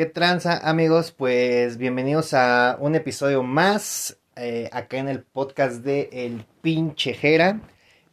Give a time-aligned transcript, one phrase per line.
[0.00, 1.12] ¿Qué tranza amigos?
[1.12, 7.60] Pues bienvenidos a un episodio más eh, acá en el podcast de El Pinche Jera.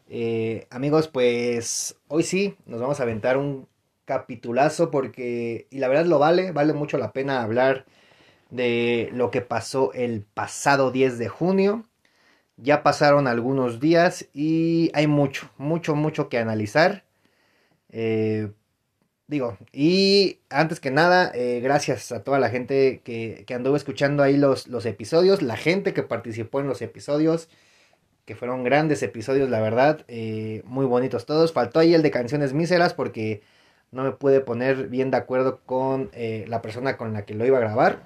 [0.09, 3.69] Eh, amigos, pues hoy sí nos vamos a aventar un
[4.03, 7.85] capitulazo porque, y la verdad lo vale, vale mucho la pena hablar
[8.49, 11.85] de lo que pasó el pasado 10 de junio.
[12.57, 17.05] Ya pasaron algunos días y hay mucho, mucho, mucho que analizar.
[17.87, 18.51] Eh,
[19.27, 24.23] digo, y antes que nada, eh, gracias a toda la gente que, que anduvo escuchando
[24.23, 27.49] ahí los, los episodios, la gente que participó en los episodios,
[28.25, 31.53] que fueron grandes episodios, la verdad, eh, muy bonitos todos.
[31.53, 33.41] Faltó ahí el de canciones míseras porque
[33.91, 37.45] no me pude poner bien de acuerdo con eh, la persona con la que lo
[37.45, 38.03] iba a grabar.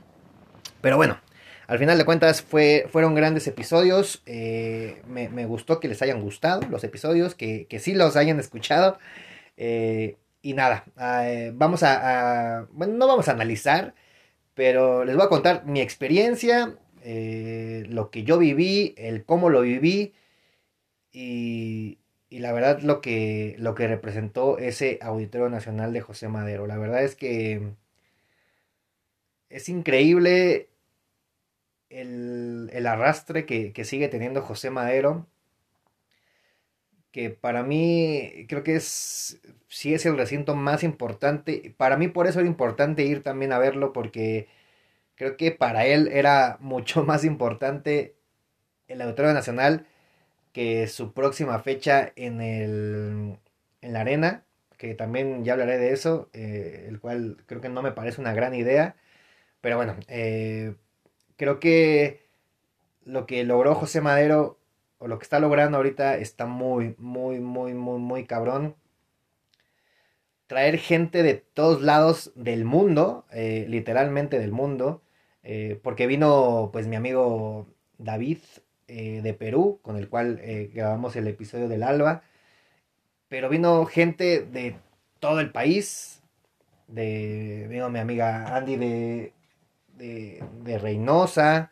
[0.81, 1.19] Pero bueno,
[1.65, 4.21] al final de cuentas fue, fueron grandes episodios.
[4.27, 8.99] Me, me, gustó que les hayan gustado los episodios, que, que sí los hayan escuchado.
[9.63, 10.85] Eh, y nada,
[11.25, 13.95] eh, vamos a, Bueno, no vamos a analizar,
[14.55, 19.61] pero les voy a contar mi experiencia, eh, lo que yo viví, el cómo lo
[19.61, 20.13] viví
[21.11, 21.99] y,
[22.29, 26.67] y, la verdad lo que, lo que representó ese Auditorio Nacional de José Madero.
[26.67, 27.73] La verdad es que
[29.49, 30.69] es increíble
[31.89, 35.27] el, el arrastre que, que sigue teniendo José Madero
[37.11, 41.73] que para mí creo que es, sí es el recinto más importante.
[41.77, 44.47] Para mí por eso era importante ir también a verlo, porque
[45.15, 48.15] creo que para él era mucho más importante
[48.87, 49.87] el Auditorio Nacional
[50.53, 53.39] que su próxima fecha en, el,
[53.81, 54.45] en la arena,
[54.77, 58.33] que también ya hablaré de eso, eh, el cual creo que no me parece una
[58.33, 58.95] gran idea.
[59.61, 60.75] Pero bueno, eh,
[61.37, 62.25] creo que
[63.05, 64.59] lo que logró José Madero
[65.01, 68.75] o lo que está logrando ahorita está muy, muy, muy, muy, muy cabrón.
[70.45, 75.01] Traer gente de todos lados del mundo, eh, literalmente del mundo,
[75.41, 77.65] eh, porque vino pues mi amigo
[77.97, 78.39] David
[78.87, 80.39] eh, de Perú, con el cual
[80.71, 82.21] grabamos el episodio del Alba,
[83.27, 84.75] pero vino gente de
[85.19, 86.21] todo el país,
[86.87, 89.33] de, vino mi amiga Andy de,
[89.97, 91.71] de, de Reynosa,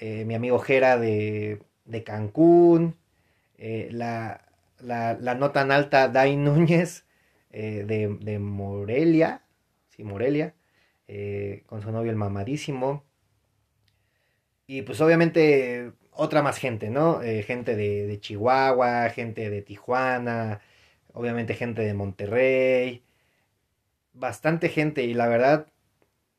[0.00, 2.96] mi amigo Jera de de Cancún,
[3.56, 4.42] eh, la,
[4.80, 7.04] la, no tan alta Dai Núñez
[7.50, 9.42] eh, de, Morelia,
[9.88, 10.54] sí, Morelia,
[11.08, 13.04] eh, con su novio el mamadísimo.
[14.66, 17.20] Y pues obviamente otra más gente, ¿no?
[17.20, 20.60] gente de, de, Chihuahua, gente de Tijuana,
[21.14, 23.02] obviamente gente de Monterrey,
[24.12, 25.68] bastante gente y la verdad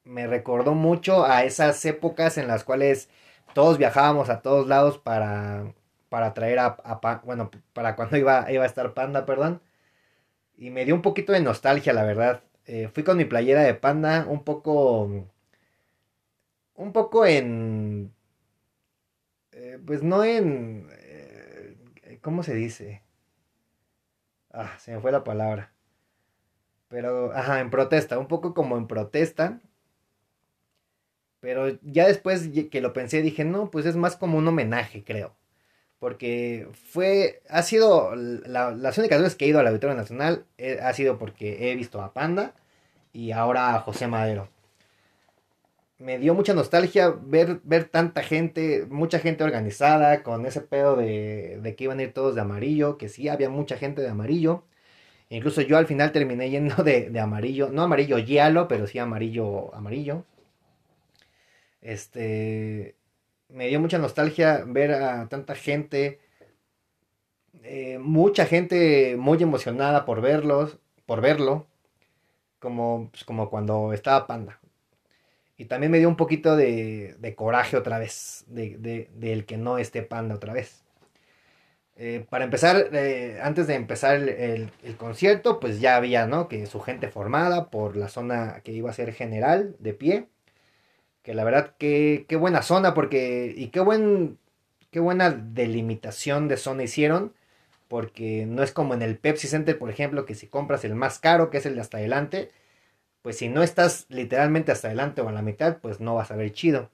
[0.03, 3.09] me recordó mucho a esas épocas en las cuales
[3.53, 5.73] todos viajábamos a todos lados para,
[6.09, 6.77] para traer a,
[7.25, 9.61] bueno, para cuando iba, iba a estar Panda, perdón.
[10.57, 12.43] Y me dio un poquito de nostalgia, la verdad.
[12.65, 15.09] Eh, fui con mi playera de Panda un poco,
[16.75, 18.11] un poco en,
[19.51, 23.03] eh, pues no en, eh, ¿cómo se dice?
[24.51, 25.73] Ah, se me fue la palabra.
[26.89, 29.61] Pero, ajá, en protesta, un poco como en protesta.
[31.39, 35.35] Pero ya después que lo pensé dije, no, pues es más como un homenaje, creo.
[36.00, 40.94] Porque fue, ha sido, las únicas veces que he ido al Auditorio Nacional eh, ha
[40.94, 42.55] sido porque he visto a Panda
[43.13, 44.50] y ahora a José Madero.
[45.97, 51.59] Me dio mucha nostalgia ver, ver tanta gente, mucha gente organizada, con ese pedo de,
[51.61, 54.63] de que iban a ir todos de amarillo, que sí, había mucha gente de amarillo.
[55.29, 59.73] Incluso yo al final terminé yendo de, de amarillo, no amarillo hielo, pero sí amarillo,
[59.75, 60.25] amarillo.
[61.81, 62.95] Este,
[63.50, 66.19] me dio mucha nostalgia ver a tanta gente,
[67.63, 71.68] eh, mucha gente muy emocionada por verlos, por verlo,
[72.59, 74.59] como, pues, como cuando estaba Panda.
[75.57, 79.57] Y también me dio un poquito de, de coraje otra vez, de, de, el que
[79.57, 80.84] no esté Panda otra vez.
[81.97, 86.47] Eh, para empezar, eh, antes de empezar el, el, concierto, pues ya había, ¿no?
[86.47, 90.30] Que su gente formada por la zona que iba a ser general de pie
[91.24, 94.38] que la verdad qué, qué buena zona porque y qué buen
[94.92, 97.33] qué buena delimitación de zona hicieron
[97.88, 101.19] porque no es como en el Pepsi Center por ejemplo que si compras el más
[101.19, 102.50] caro que es el de hasta adelante
[103.21, 106.36] pues si no estás literalmente hasta adelante o a la mitad pues no vas a
[106.36, 106.89] ver chido.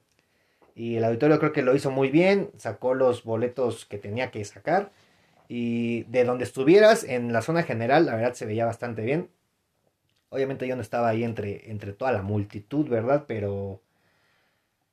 [0.74, 4.44] Y el auditorio creo que lo hizo muy bien sacó los boletos que tenía que
[4.44, 4.92] sacar
[5.48, 9.30] y de donde estuvieras en la zona general la verdad se veía bastante bien.
[10.28, 13.80] Obviamente yo no estaba ahí entre entre toda la multitud verdad pero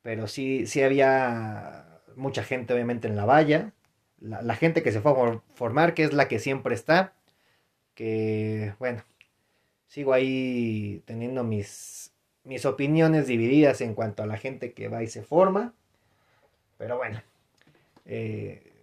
[0.04, 3.74] pero sí, sí había mucha gente obviamente en la valla,
[4.20, 7.14] la, gente que se fue a formar, que es la que siempre está,
[7.96, 9.04] que bueno,
[9.88, 12.14] sigo ahí teniendo mis,
[12.44, 15.74] mis opiniones divididas en cuanto a la gente que va y se forma.
[16.78, 17.22] Pero bueno,
[18.06, 18.74] eh,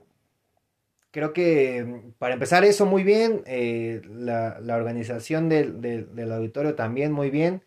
[1.10, 7.62] creo que para empezar eso muy bien, eh, la, organización del, auditorio también muy bien.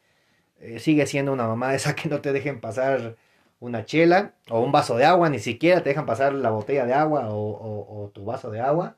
[0.59, 3.17] Eh, sigue siendo una mamá esa que no te dejen pasar
[3.63, 6.93] una chela o un vaso de agua, ni siquiera te dejan pasar la botella de
[6.93, 8.97] agua o, tu vaso de agua.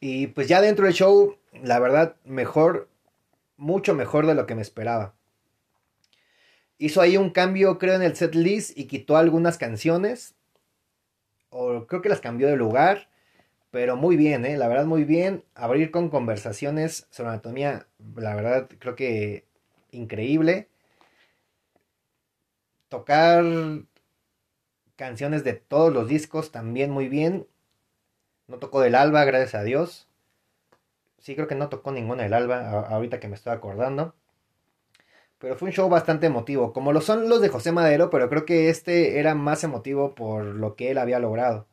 [0.00, 2.88] Y pues ya dentro del show, la verdad, mejor,
[3.56, 5.14] mucho mejor de lo que me esperaba.
[6.78, 10.34] Hizo ahí un cambio, creo, en el set list y quitó algunas canciones.
[11.50, 13.08] O creo que las cambió de lugar.
[13.70, 14.56] Pero muy bien, ¿eh?
[14.56, 15.44] La verdad, muy bien.
[15.54, 19.46] Abrir con conversaciones sobre anatomía, la verdad, creo que
[19.92, 20.68] increíble.
[22.88, 23.44] Tocar
[24.96, 27.46] canciones de todos los discos también muy bien.
[28.48, 30.08] No tocó del Alba, gracias a Dios.
[31.18, 34.14] Sí, creo que no tocó ninguna del Alba, ahorita que me estoy acordando.
[35.38, 38.44] Pero fue un show bastante emotivo, como lo son los de José Madero, pero creo
[38.46, 41.66] que este era más emotivo por lo que él había logrado.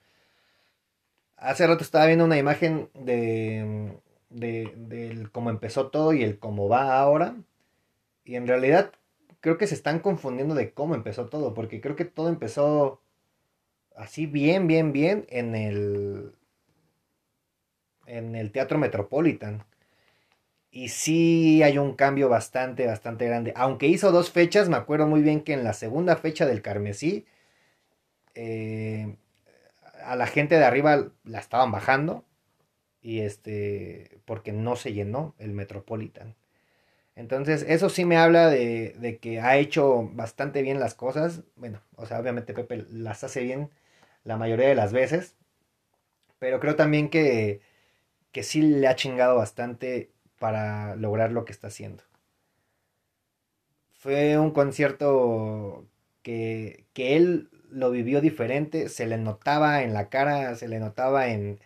[1.37, 3.97] Hace rato estaba viendo una imagen de,
[4.29, 7.35] de, cómo empezó todo y el cómo va ahora.
[8.25, 8.91] Y en realidad
[9.43, 13.01] creo que se están confundiendo de cómo empezó todo, porque creo que todo empezó
[13.93, 16.33] así bien, bien, bien en el
[18.07, 19.65] en el Teatro Metropolitan.
[20.71, 23.53] Y sí hay un cambio bastante, bastante grande.
[23.57, 27.25] Aunque hizo dos fechas, me acuerdo muy bien que en la segunda fecha del Carmesí,
[28.35, 29.17] eh,
[30.05, 32.23] a la gente de arriba la estaban bajando.
[33.01, 36.35] Y este, porque no se llenó el Metropolitan.
[37.15, 41.43] Entonces, eso sí me habla de, de, que ha hecho bastante bien las cosas.
[41.55, 43.69] Bueno, o sea, obviamente Pepe las hace bien
[44.23, 45.35] la mayoría de las veces.
[46.39, 47.61] Pero creo también que,
[48.31, 52.03] que sí le ha chingado bastante para lograr lo que está haciendo.
[53.93, 55.87] Fue un concierto
[56.23, 61.59] que, él lo vivió diferente, se le notaba en la cara, se le notaba en,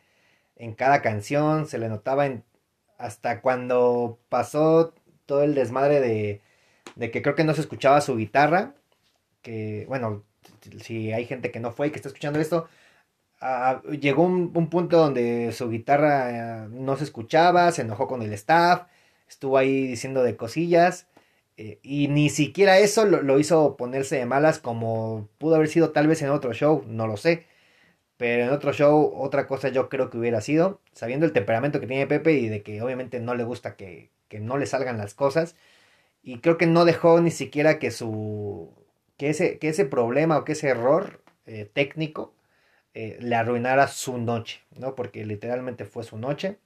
[0.56, 2.44] en cada canción, se le notaba en
[3.00, 4.94] hasta cuando pasó
[5.28, 6.42] todo el desmadre de,
[6.96, 8.74] de que creo que no se escuchaba su guitarra,
[9.44, 10.24] que bueno,
[10.82, 12.68] si hay gente que no fue y que está escuchando esto,
[14.00, 18.88] llegó un, punto donde su guitarra eh, no se escuchaba, se enojó con el staff,
[19.30, 21.08] estuvo ahí diciendo de cosillas.
[21.58, 26.08] Eh, y ni siquiera eso lo, hizo ponerse de malas como pudo haber sido tal
[26.08, 27.46] vez en otro show, no lo sé.
[28.18, 31.88] Pero en otro show, otra cosa yo creo que hubiera sido, sabiendo el temperamento que
[31.88, 34.12] tiene Pepe y de que obviamente no le gusta que,
[34.42, 35.56] no le salgan las cosas.
[36.24, 38.74] Y creo que no dejó ni siquiera que su.
[39.18, 42.34] que ese, que ese problema o que ese error eh, técnico
[42.94, 44.96] eh, le arruinara su noche, ¿no?
[44.96, 46.58] Porque literalmente fue su noche.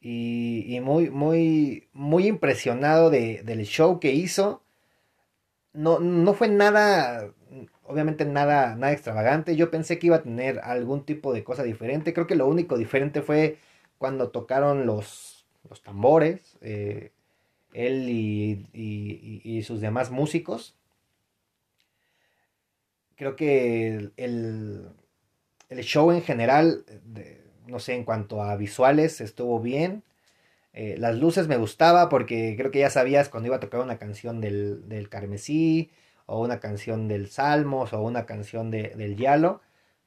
[0.00, 4.62] Y, muy, muy, muy impresionado del show que hizo.
[5.72, 7.32] No, no fue nada,
[7.84, 9.56] obviamente nada, nada extravagante.
[9.56, 12.12] Yo pensé que iba a tener algún tipo de cosa diferente.
[12.14, 13.58] Creo que lo único diferente fue
[13.98, 16.56] cuando tocaron los, los tambores.
[16.60, 17.12] Eh,
[17.72, 20.76] él y, sus demás músicos
[23.16, 24.88] creo que el,
[25.82, 26.84] show en general,
[27.66, 30.02] no sé, en cuanto a visuales, estuvo bien.
[30.72, 33.98] Eh, las luces me gustaba porque creo que ya sabías cuando iba a tocar una
[33.98, 35.90] canción del, del Carmesí,
[36.26, 39.60] o una canción del Salmos, o una canción del Yalo,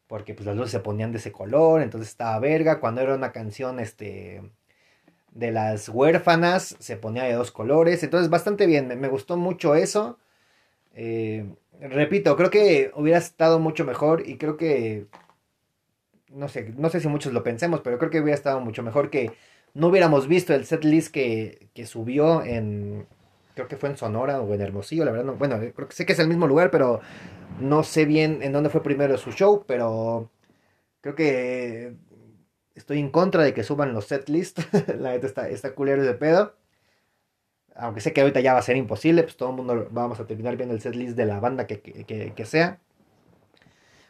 [0.07, 2.79] porque pues las luces se ponían de ese color, entonces estaba verga.
[2.79, 4.41] Cuando era una canción este,
[5.31, 10.19] de las huérfanas, se ponía de dos colores, entonces bastante bien, me, gustó mucho eso.
[10.95, 11.45] Eh,
[11.79, 15.07] repito, creo que hubiera estado mucho mejor y creo que,
[16.29, 19.09] no sé, no sé si muchos lo pensemos, pero creo que hubiera estado mucho mejor
[19.09, 19.31] que
[19.73, 23.07] no hubiéramos visto el set list que, que subió en,
[23.57, 26.05] creo que fue en Sonora o en Hermosillo, la verdad, no, bueno, creo que sé
[26.05, 27.01] que es el mismo lugar, pero
[27.59, 30.29] no sé bien en dónde fue primero su show, pero
[31.01, 31.95] creo que
[32.75, 34.59] estoy en contra de que suban los set list,
[34.99, 36.53] la neta está, está culero de pedo
[37.77, 40.25] aunque sé que ahorita ya va a ser imposible, pues todo el mundo vamos a
[40.25, 42.79] terminar viendo el setlist de la banda que, sea.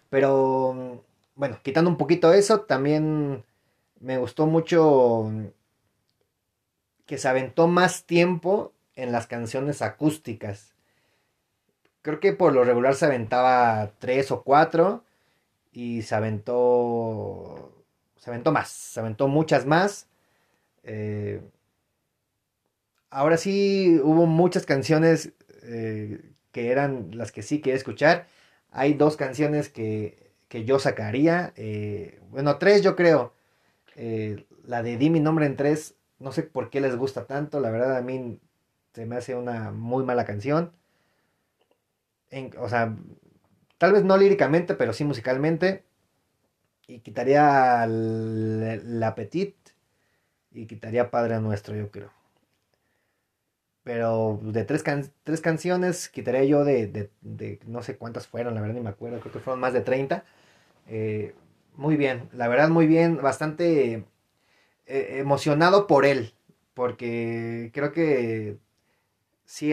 [0.10, 1.04] Pero,
[1.36, 3.44] bueno, quitando un poquito eso, también
[4.00, 5.32] me gustó mucho
[7.06, 10.74] que se aventó más tiempo en las canciones acústicas.
[12.02, 15.06] Creo que por lo regular se aventaba tres o cuatro
[15.72, 17.74] y se aventó
[18.18, 20.08] se aventó más, se aventó muchas más.
[20.84, 21.42] Eh,
[23.10, 28.28] ahora sí hubo muchas canciones eh, que eran las que sí quería escuchar.
[28.72, 31.54] Hay dos canciones que, yo sacaría.
[31.56, 33.34] Eh, bueno, tres yo creo.
[33.96, 37.60] Eh, la de Di mi nombre en tres No sé por qué les gusta tanto,
[37.60, 38.40] la verdad a mí
[38.98, 40.72] se me hace una muy mala canción.
[42.58, 42.96] o sea,
[43.78, 45.84] tal vez no líricamente, pero sí musicalmente.
[46.88, 49.56] Y quitaría el, Petit
[50.52, 52.10] y quitaría Padre Nuestro, yo creo.
[53.84, 54.84] Pero de tres,
[55.24, 57.12] tres canciones quitaría yo de,
[57.68, 60.26] no sé cuántas fueron, la verdad ni me acuerdo, creo que fueron más de 30.
[60.88, 61.36] Eh,
[61.76, 64.06] muy bien, la verdad muy bien, bastante
[64.88, 66.34] eh, emocionado por él,
[66.74, 68.58] porque creo que
[69.48, 69.70] sí,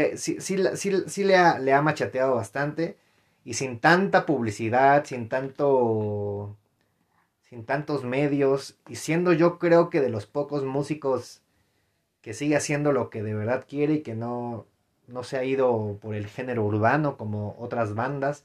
[1.24, 2.96] le, ha, le ha machateado bastante
[3.44, 6.56] y sin tanta publicidad, sin tanto
[7.42, 11.42] sin tantos medios y siendo yo creo que de los pocos músicos
[12.22, 14.66] que sigue haciendo lo que de verdad quiere y que no,
[15.08, 18.44] no se ha ido por el género urbano como otras bandas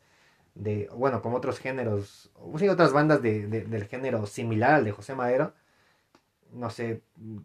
[0.56, 5.16] de bueno como otros géneros sí, otras bandas de, del género similar al de José
[5.16, 5.54] Madero
[6.54, 7.02] no sé,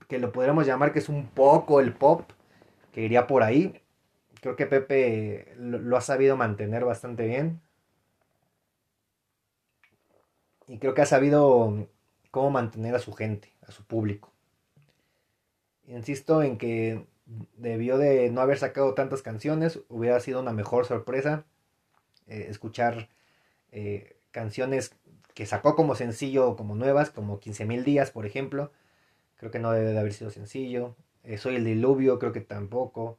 [0.09, 2.31] que lo podríamos llamar que es un poco el pop,
[2.95, 3.83] que iría por ahí.
[4.41, 7.61] Creo que Pepe lo, ha sabido mantener bastante bien.
[10.69, 11.89] Y creo que ha sabido
[12.31, 14.33] cómo mantener a su gente, a su público.
[15.89, 17.05] Insisto en que
[17.57, 21.45] debió de no haber sacado tantas canciones, hubiera sido una mejor sorpresa
[22.29, 23.09] eh, escuchar
[23.73, 24.95] eh, canciones
[25.35, 28.71] que sacó como sencillo, como nuevas, como 15.000 días, por ejemplo,
[29.37, 30.95] creo que no debe de haber sido sencillo.
[31.38, 33.19] Soy el diluvio, creo que tampoco.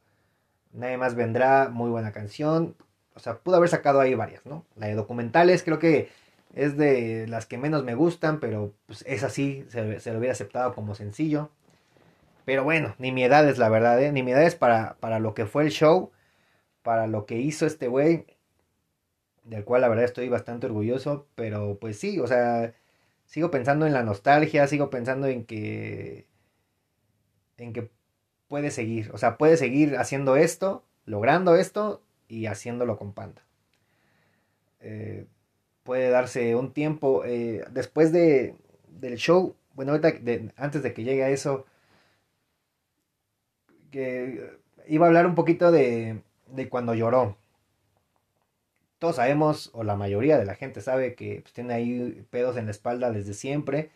[0.72, 2.76] Nadie más vendrá, muy buena canción.
[3.14, 4.64] O sea, pudo haber sacado ahí varias, ¿no?
[4.76, 6.10] La de documentales creo que
[6.54, 10.32] es de las que menos me gustan, pero pues es así, se, se lo hubiera
[10.32, 11.50] aceptado como sencillo.
[12.46, 14.12] Pero bueno, ni mi es la verdad, ¿eh?
[14.12, 16.12] Ni mi para, para lo que fue el show,
[16.82, 18.26] para lo que hizo este güey,
[19.44, 22.74] del cual la verdad estoy bastante orgulloso, pero pues sí, o sea,
[23.26, 26.26] sigo pensando en la nostalgia, sigo pensando en que
[27.58, 27.90] en que
[28.48, 33.42] puede seguir, o sea, puede seguir haciendo esto, logrando esto y haciéndolo con Panda.
[34.80, 35.26] Eh,
[35.82, 38.56] puede darse un tiempo eh, después de,
[38.88, 40.14] del show, bueno, ahorita
[40.56, 41.66] antes de que llegue a eso,
[43.90, 47.36] que iba a hablar un poquito de, de cuando lloró
[48.98, 52.66] todos sabemos, o la mayoría de la gente sabe que pues, tiene ahí pedos en
[52.66, 53.90] la espalda desde siempre.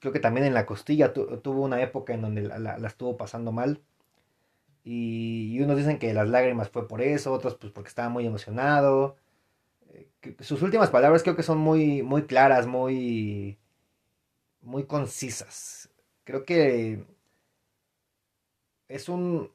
[0.00, 3.82] Creo que también en la costilla tuvo una época en donde la, estuvo pasando mal.
[4.84, 9.16] Y, unos dicen que las lágrimas fue por eso, otros pues porque estaba muy emocionado.
[9.90, 10.08] Eh,
[10.40, 13.58] sus últimas palabras creo que son muy, muy claras, muy,
[14.62, 15.90] muy concisas.
[16.24, 17.04] Creo que
[18.88, 19.50] es un...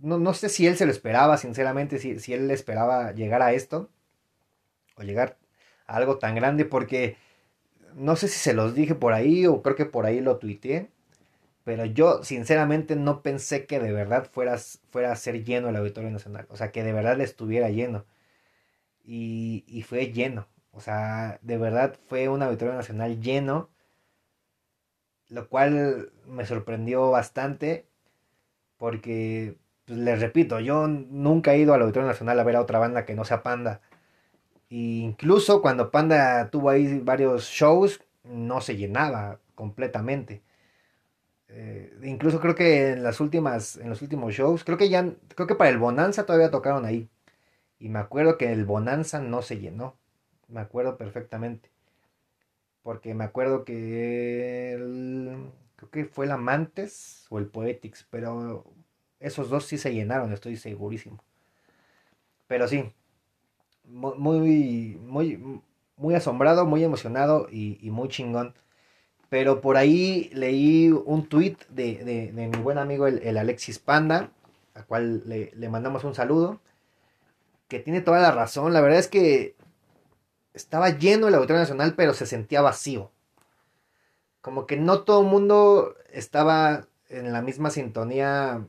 [0.00, 3.88] No, sé si él se lo esperaba, sinceramente, si, si él esperaba llegar a esto
[4.96, 5.38] o llegar
[5.86, 7.16] a algo tan grande porque
[7.96, 10.90] no sé si se los dije por ahí o creo que por ahí lo tuiteé,
[11.64, 14.58] pero yo sinceramente no pensé que de verdad fuera,
[14.90, 18.06] fuera a ser lleno el Auditorio Nacional, o sea, que de verdad le estuviera lleno.
[19.04, 23.70] Y, y fue lleno, o sea, de verdad fue un Auditorio Nacional lleno,
[25.28, 27.86] lo cual me sorprendió bastante
[28.78, 32.78] porque, pues, les repito, yo nunca he ido al Auditorio Nacional a ver a otra
[32.78, 33.80] banda que no sea Panda
[34.74, 40.42] incluso cuando Panda tuvo ahí varios shows, no se llenaba completamente.
[41.48, 45.46] Eh, incluso creo que en las últimas, en los últimos shows, creo que ya, creo
[45.46, 47.08] que para el Bonanza todavía tocaron ahí.
[47.78, 49.96] Y me acuerdo que el Bonanza no se llenó.
[50.48, 51.70] Me acuerdo perfectamente.
[52.82, 54.76] Porque me acuerdo que
[55.76, 58.64] creo que fue el Amantes o el Poetics, pero
[59.20, 61.22] esos dos sí se llenaron, estoy segurísimo.
[62.46, 62.92] Pero sí,
[63.84, 65.62] muy, muy,
[65.96, 68.54] muy asombrado, muy emocionado y, muy chingón.
[69.28, 74.30] Pero por ahí leí un tweet de, mi buen amigo el, Alexis Panda,
[74.74, 76.60] al cual le, le, mandamos un saludo,
[77.68, 78.72] que tiene toda la razón.
[78.72, 79.56] La verdad es que
[80.54, 83.10] estaba lleno el Auditorio Nacional, pero se sentía vacío.
[84.40, 88.66] Como que no todo el mundo estaba en la misma sintonía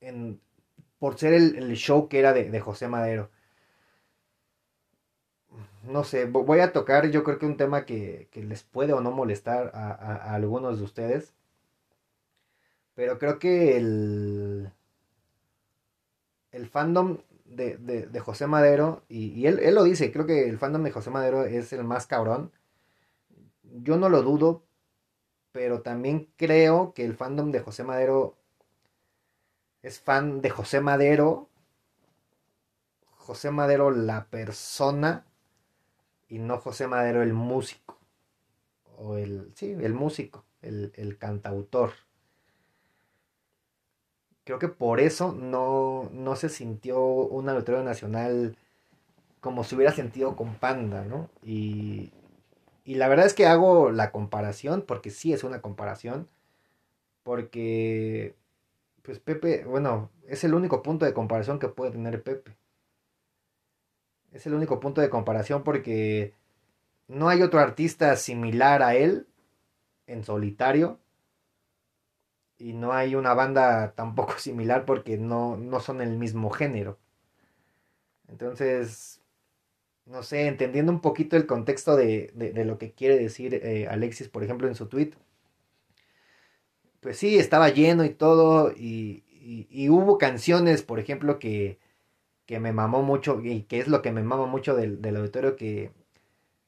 [0.00, 0.40] en,
[1.02, 3.28] por ser el, show que era de, José Madero.
[5.82, 9.10] No sé, voy a tocar yo creo que un tema que, les puede o no
[9.10, 11.34] molestar a, algunos de ustedes.
[12.94, 14.70] Pero creo que el,
[16.52, 20.92] el fandom de, José Madero, y, él, él, lo dice, creo que el fandom de
[20.92, 22.52] José Madero es el más cabrón.
[23.64, 24.62] Yo no lo dudo,
[25.50, 28.36] pero también creo que el fandom de José Madero
[29.82, 31.48] es fan de José Madero.
[33.16, 35.24] José Madero la persona
[36.28, 37.98] y no José Madero el músico.
[38.96, 41.92] O el, sí, el músico, el, cantautor.
[44.44, 48.56] creo que por eso no, no se sintió un auditorio nacional
[49.40, 51.28] como se hubiera sentido con Panda, ¿no?
[51.42, 52.12] Y,
[52.84, 56.28] y la verdad es que hago la comparación, porque sí es una comparación,
[57.22, 58.36] porque,
[59.02, 62.56] pues Pepe, bueno, es el único punto de comparación que puede tener Pepe.
[64.32, 66.34] Es el único punto de comparación porque
[67.08, 69.26] no hay otro artista similar a él
[70.06, 70.98] en solitario.
[72.58, 76.98] Y no hay una banda tampoco similar porque no, no son el mismo género.
[78.28, 79.20] Entonces,
[80.06, 82.32] no sé, entendiendo un poquito el contexto de,
[82.64, 85.12] lo que quiere decir eh, Alexis, por ejemplo, en su tweet.
[87.02, 88.72] Pues sí, estaba lleno y todo.
[88.72, 89.24] Y,
[89.70, 91.78] y, hubo canciones, por ejemplo, que,
[92.46, 93.40] que, me mamó mucho.
[93.42, 95.92] Y que es lo que me mama mucho del, del auditorio, que,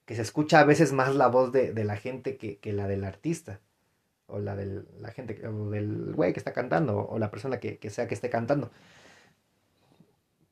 [0.06, 3.60] que, se escucha a veces más la voz de, la gente que, la del artista.
[4.26, 7.78] O la de la gente, o del güey que está cantando, o la persona que,
[7.78, 8.70] que sea que esté cantando.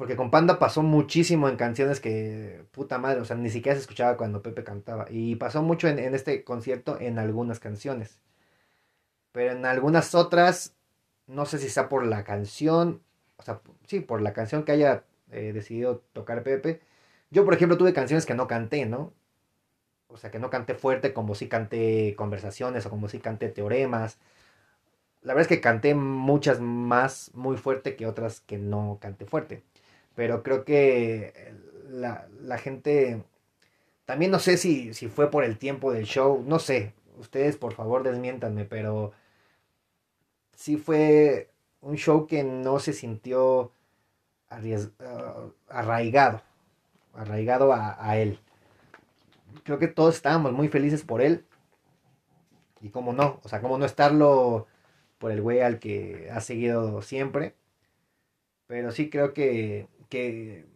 [0.02, 3.82] Porque con Panda pasó muchísimo en canciones que, puta madre, o sea, ni siquiera se
[3.82, 5.06] escuchaba cuando Pepe cantaba.
[5.08, 8.18] Y pasó mucho en, este concierto en algunas canciones.
[9.32, 10.74] Pero en algunas otras,
[11.26, 13.02] no sé si sea por la canción,
[13.36, 16.80] o sea, sí, por la canción que haya eh, decidido tocar Pepe.
[17.30, 19.12] Yo, por ejemplo, tuve canciones que no canté, ¿no?
[20.08, 24.18] O sea, que no canté fuerte como si canté conversaciones o como si canté teoremas.
[25.22, 29.62] La verdad es que canté muchas más muy fuerte que otras que no canté fuerte
[30.14, 31.32] pero creo que
[31.90, 33.22] la, gente,
[34.04, 37.74] también no sé si, si fue por el tiempo del show, no sé, ustedes por
[37.74, 39.12] favor desmiéntanme, pero
[40.54, 43.72] sí fue un show que no se sintió
[44.50, 44.60] ah,
[45.68, 46.42] arraigado,
[47.14, 48.38] arraigado a, él.
[49.64, 51.44] Creo que todos estábamos muy felices por él.
[52.80, 54.66] Y cómo no, o sea, cómo no estarlo
[55.18, 57.54] por el güey al que ha seguido siempre.
[58.66, 60.66] Pero sí creo que que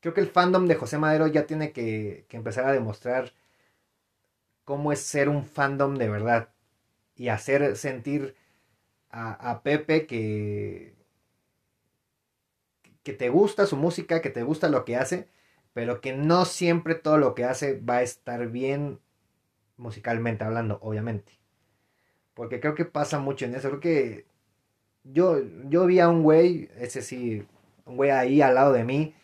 [0.00, 3.32] creo que el fandom de José Madero ya tiene que, empezar a demostrar
[4.64, 6.50] cómo es ser un fandom de verdad
[7.18, 8.34] y hacer sentir
[9.10, 10.94] a, Pepe que,
[13.02, 15.28] que te gusta su música, que te gusta lo que hace,
[15.74, 19.00] pero que no siempre todo lo que hace va a estar bien
[19.76, 21.32] musicalmente hablando, obviamente.
[22.34, 23.68] Porque creo que pasa mucho en eso.
[23.68, 24.26] Creo que
[25.02, 27.44] yo, yo vi a un güey, ese sí,
[27.84, 29.14] un güey ahí al lado de mí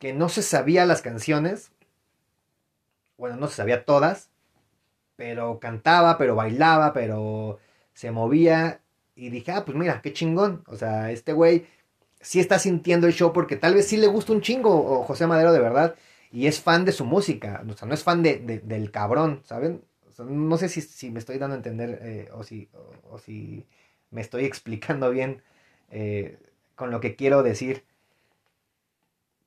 [0.00, 1.70] que no se sabía las canciones.
[3.16, 4.31] Bueno, no se sabía todas,
[5.22, 7.60] pero cantaba, pero bailaba, pero
[7.94, 8.80] se movía.
[9.14, 10.64] Y dije, ah, pues mira, qué chingón.
[10.66, 11.68] O sea, este güey
[12.20, 15.28] sí está sintiendo el show porque tal vez sí le gusta un chingo o José
[15.28, 15.94] Madero de verdad
[16.32, 17.62] y es fan de su música.
[17.68, 19.84] O sea, no es fan de, del cabrón, ¿saben?
[20.18, 22.68] no sé si, me estoy dando a entender eh, o, si,
[23.08, 23.64] o, si
[24.10, 25.40] me estoy explicando bien.
[25.92, 26.36] Eh,
[26.74, 27.84] con lo que quiero decir.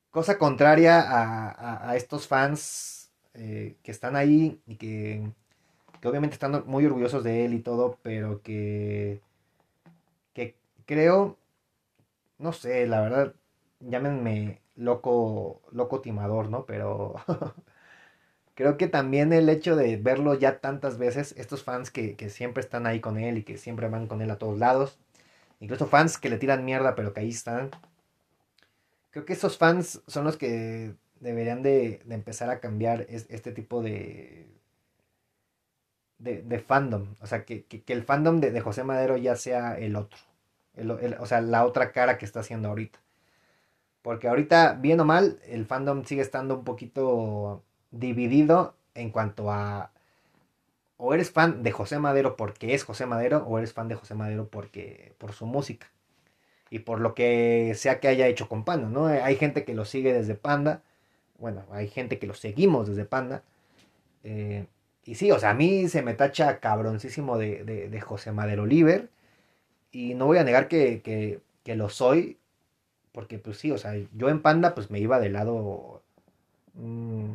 [0.10, 5.34] Cosa contraria a, estos fans eh, que están ahí y que,
[6.08, 9.22] obviamente están muy orgullosos de él y todo, pero que,
[10.34, 11.38] que creo,
[12.40, 13.34] no sé, la verdad,
[13.80, 16.66] llámenme loco, loco timador, ¿no?
[16.66, 17.16] Pero
[18.56, 22.62] creo que también el hecho de verlo ya tantas veces, estos fans que, que siempre
[22.62, 25.00] están ahí con él y que siempre van con él a todos lados,
[25.60, 27.72] incluso fans que le tiran mierda, pero que ahí están.
[29.12, 34.48] Creo que esos fans son los que deberían de, empezar a cambiar este tipo de,
[36.20, 37.16] de, fandom.
[37.22, 40.20] O sea, que, el fandom de, José Madero ya sea el otro.
[41.20, 43.00] o sea, la otra cara que está haciendo ahorita.
[44.02, 49.92] Porque ahorita, bien o mal, el fandom sigue estando un poquito dividido en cuanto a
[50.98, 54.16] o eres fan de José Madero porque es José Madero o eres fan de José
[54.16, 55.88] Madero porque por su música
[56.70, 59.08] y por lo que sea que haya hecho con Panda, ¿no?
[59.08, 60.82] Hay gente que lo sigue desde Panda,
[61.38, 63.44] bueno, hay gente que lo seguimos desde Panda.
[64.24, 64.66] Eh,
[65.06, 69.10] y sí, o sea, a mí se me tacha cabroncísimo de, de, José Madero Oliver.
[69.92, 71.02] Y no voy a negar que,
[71.64, 72.40] que, lo soy.
[73.12, 76.04] Porque pues sí, o sea, yo en Panda pues me iba del lado...
[76.74, 77.34] Mm,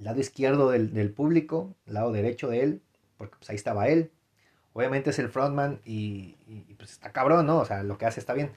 [0.00, 2.82] lado izquierdo del, público, lado derecho de él,
[3.16, 4.10] porque pues ahí estaba él.
[4.72, 6.36] Obviamente es el frontman y,
[6.78, 7.58] pues está cabrón, ¿no?
[7.58, 8.50] O sea, lo que hace está bien.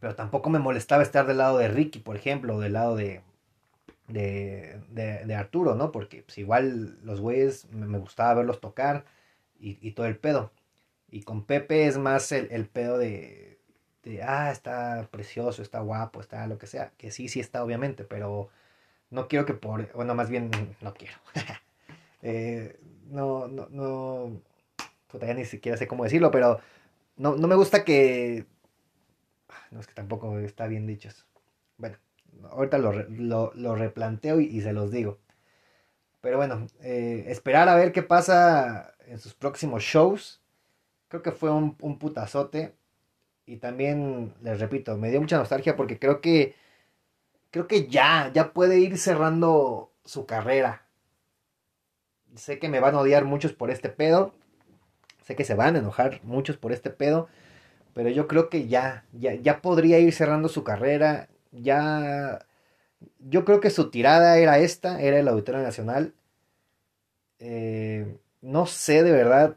[0.00, 3.22] Pero tampoco me molestaba estar del lado de Ricky, por ejemplo, o del lado de,
[4.12, 5.92] de, de, Arturo, ¿no?
[5.92, 9.04] Porque pues igual los güeyes me, gustaba verlos tocar
[9.58, 10.52] y, todo el pedo.
[11.10, 13.58] Y con Pepe es más el, el pedo de,
[14.04, 16.92] de, ah, está precioso, está guapo, está lo que sea.
[16.96, 18.50] Que sí, sí está, obviamente, pero
[19.10, 21.16] no quiero que por, bueno, más bien no quiero.
[22.22, 24.42] Eh, no, no, no,
[25.18, 26.60] ya ni siquiera sé cómo decirlo, pero
[27.16, 28.44] no, no me gusta que...
[29.70, 31.24] No, es que tampoco está bien dicho eso.
[32.50, 35.18] Ahorita lo, lo, lo replanteo y, se los digo.
[36.20, 40.42] Pero bueno, eh, esperar a ver qué pasa en sus próximos shows.
[41.08, 42.74] Creo que fue un, un putazote.
[43.46, 46.54] Y también, les repito, me dio mucha nostalgia porque creo que
[47.50, 50.86] creo que ya, ya puede ir cerrando su carrera.
[52.36, 54.34] Sé que me van a odiar muchos por este pedo.
[55.24, 57.28] Sé que se van a enojar muchos por este pedo.
[57.92, 61.28] Pero yo creo que ya, ya, ya podría ir cerrando su carrera.
[61.52, 62.46] Ya.
[63.18, 66.14] Yo creo que su tirada era esta, era el Auditorio Nacional.
[67.38, 69.56] Eh, no sé de verdad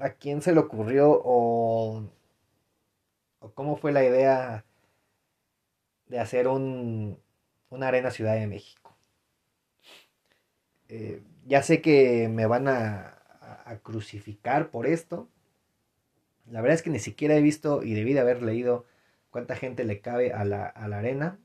[0.00, 2.02] a quién se le ocurrió o,
[3.40, 4.64] o cómo fue la idea
[6.06, 7.18] de hacer un,
[7.70, 8.94] una arena Ciudad de México.
[10.88, 13.18] Eh, ya sé que me van a,
[13.82, 15.30] crucificar por esto.
[16.50, 18.84] La verdad es que ni siquiera he visto y debí de haber leído
[19.32, 21.40] cuánta gente le cabe a la, arena,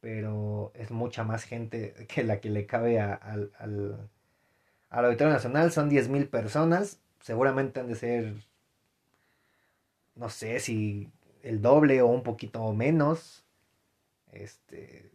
[0.00, 4.08] pero es mucha más gente que la que le cabe al, al,
[4.88, 5.72] Auditorio Nacional.
[5.72, 8.34] Son 10.000 personas, seguramente han de ser,
[10.14, 11.10] no sé si
[11.42, 13.44] el doble o un poquito menos.
[14.32, 15.10] Este,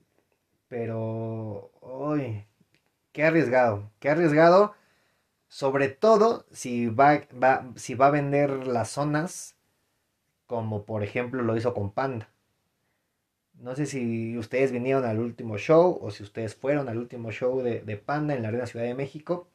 [0.67, 2.45] pero, uy,
[3.13, 4.75] qué arriesgado, qué arriesgado,
[5.47, 9.54] sobre todo si va, va, si va a vender las zonas
[10.47, 12.29] como por ejemplo lo hizo con Panda.
[13.53, 17.61] No sé si ustedes vinieron al último show o si ustedes fueron al último show
[17.61, 19.47] de, de Panda en la Arena Ciudad de México,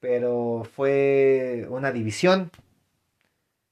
[0.00, 2.50] pero fue una división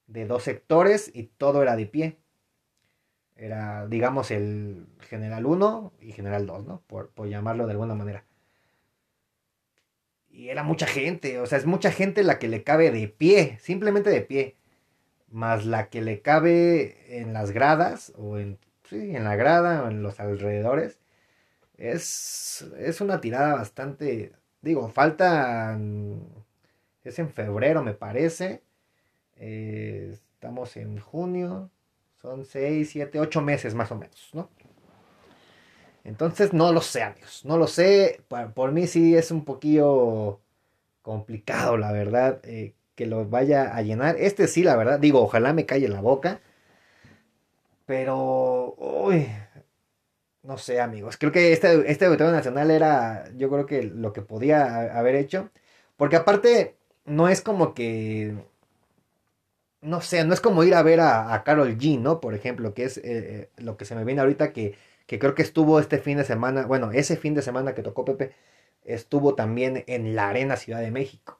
[0.07, 2.17] de dos sectores y todo era de pie.
[3.35, 6.81] Era, digamos, el General 1 y General 2, ¿no?
[6.87, 8.25] Por, llamarlo de alguna manera.
[10.29, 13.57] Y era mucha gente, o sea, es mucha gente la que le cabe de pie,
[13.61, 14.55] simplemente de pie.
[15.29, 18.59] Más la que le cabe en las gradas, o en,
[18.89, 20.99] sí, en la grada, o en los alrededores.
[21.77, 25.77] Es, es una tirada bastante, digo, falta,
[27.03, 28.63] es en febrero me parece.
[29.35, 31.69] Eh, estamos en junio,
[32.21, 34.49] son 6, 7, 8 meses más o menos, ¿no?
[36.03, 37.43] Entonces no lo sé, amigos.
[37.43, 38.21] No lo sé.
[38.55, 40.39] Por, mí sí es un poquillo
[41.01, 44.17] complicado, la verdad, eh, que lo vaya a llenar.
[44.19, 46.41] Este sí, la verdad, digo, ojalá me calle la boca.
[47.85, 49.27] Pero, uy,
[50.43, 51.17] no sé, amigos.
[51.17, 55.49] Creo que este, este auditorio nacional era, yo creo que lo que podía haber hecho.
[55.97, 58.35] Porque aparte, no es como que
[59.81, 62.19] no sé, no es como ir a ver a, Carol G, ¿no?
[62.19, 65.35] Por ejemplo, que es eh, eh, lo que se me viene ahorita, que, que, creo
[65.35, 68.33] que estuvo este fin de semana, bueno, ese fin de semana que tocó Pepe,
[68.83, 71.39] estuvo también en la Arena Ciudad de México.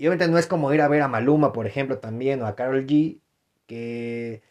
[0.00, 2.56] Y obviamente no es como ir a ver a Maluma, por ejemplo, también, o a
[2.56, 3.20] Carol G,
[3.66, 4.42] que,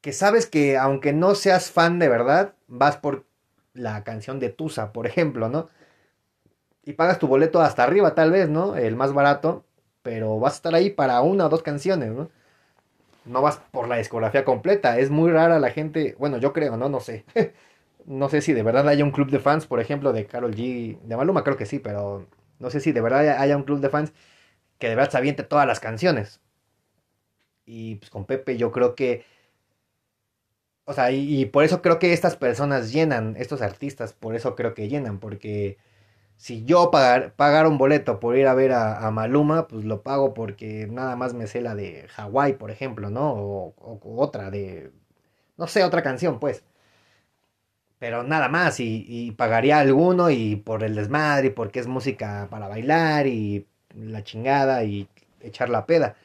[0.00, 3.26] que sabes que aunque no seas fan de verdad, vas por
[3.74, 5.70] la canción de Tusa, por ejemplo, ¿no?
[6.84, 8.76] Y pagas tu boleto hasta arriba, tal vez, ¿no?
[8.76, 9.64] El más barato
[10.02, 12.30] pero vas a estar ahí para una o dos canciones, ¿no?
[13.26, 14.98] No vas por la discografía completa.
[14.98, 16.88] Es muy rara la gente, bueno, yo creo, ¿no?
[16.88, 17.24] No sé.
[18.06, 20.98] no sé si de verdad haya un club de fans, por ejemplo, de Carol G,
[21.00, 22.26] de Maluma creo que sí, pero
[22.58, 24.12] no sé si de verdad haya un club de fans
[24.80, 26.40] que de verdad se aviente todas las canciones.
[27.66, 29.24] Y pues con Pepe yo creo que...
[30.84, 34.56] O sea, y, y por eso creo que estas personas llenan, estos artistas, por eso
[34.56, 35.78] creo que llenan, porque
[36.40, 40.32] si yo pagar, pagar un boleto por ir a ver a, Maluma, pues lo pago
[40.34, 43.32] porque nada más me sé la de Hawái, por ejemplo, ¿no?
[43.34, 44.90] O, otra de,
[45.58, 46.64] no sé, otra canción, pues.
[47.98, 52.68] Pero nada más, y, pagaría alguno y por el desmadre, y porque es música para
[52.68, 55.08] bailar y la chingada y
[55.40, 56.16] echar la peda.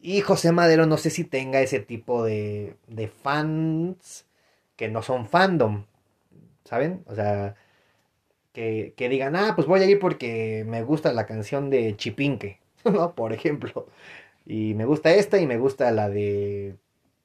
[0.00, 4.26] Y José Madero no sé si tenga ese tipo de, de fans
[4.76, 5.84] que no son fandom,
[6.64, 7.02] ¿saben?
[7.06, 7.56] O sea,
[8.52, 13.14] que, digan, ah, pues voy a ir porque me gusta la canción de Chipinque, ¿no?
[13.14, 13.86] Por ejemplo.
[14.46, 16.76] Y me gusta esta y me gusta la de,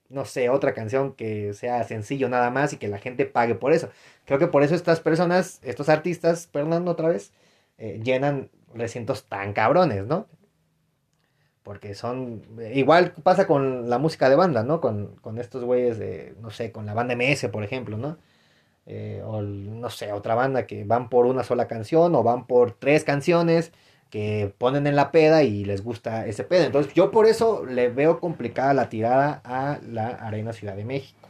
[0.10, 3.74] no sé, otra canción que sea sencillo nada más y que la gente pague por
[3.74, 3.90] eso.
[4.26, 7.32] Creo que por eso estas personas, estos artistas, perdón otra vez,
[7.78, 10.28] eh, llenan recintos tan cabrones, ¿no?
[11.64, 12.44] Porque son.
[12.74, 14.82] Igual pasa con la música de banda, ¿no?
[14.82, 16.36] Con, con estos güeyes de.
[16.42, 18.18] No sé, con la banda MS, por ejemplo, ¿no?
[18.86, 22.74] Eh, o no sé, otra banda que van por una sola canción o van por
[22.74, 23.72] tres canciones
[24.10, 26.66] que ponen en la peda y les gusta ese peda.
[26.66, 31.30] Entonces yo por eso le veo complicada la tirada a la Arena Ciudad de México.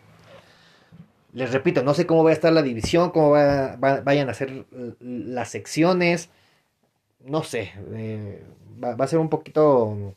[1.31, 4.65] Les repito, no sé cómo va a estar la división, cómo vayan a ser
[4.99, 6.29] las secciones.
[7.23, 8.43] No sé, eh,
[8.83, 10.15] va, a ser un poquito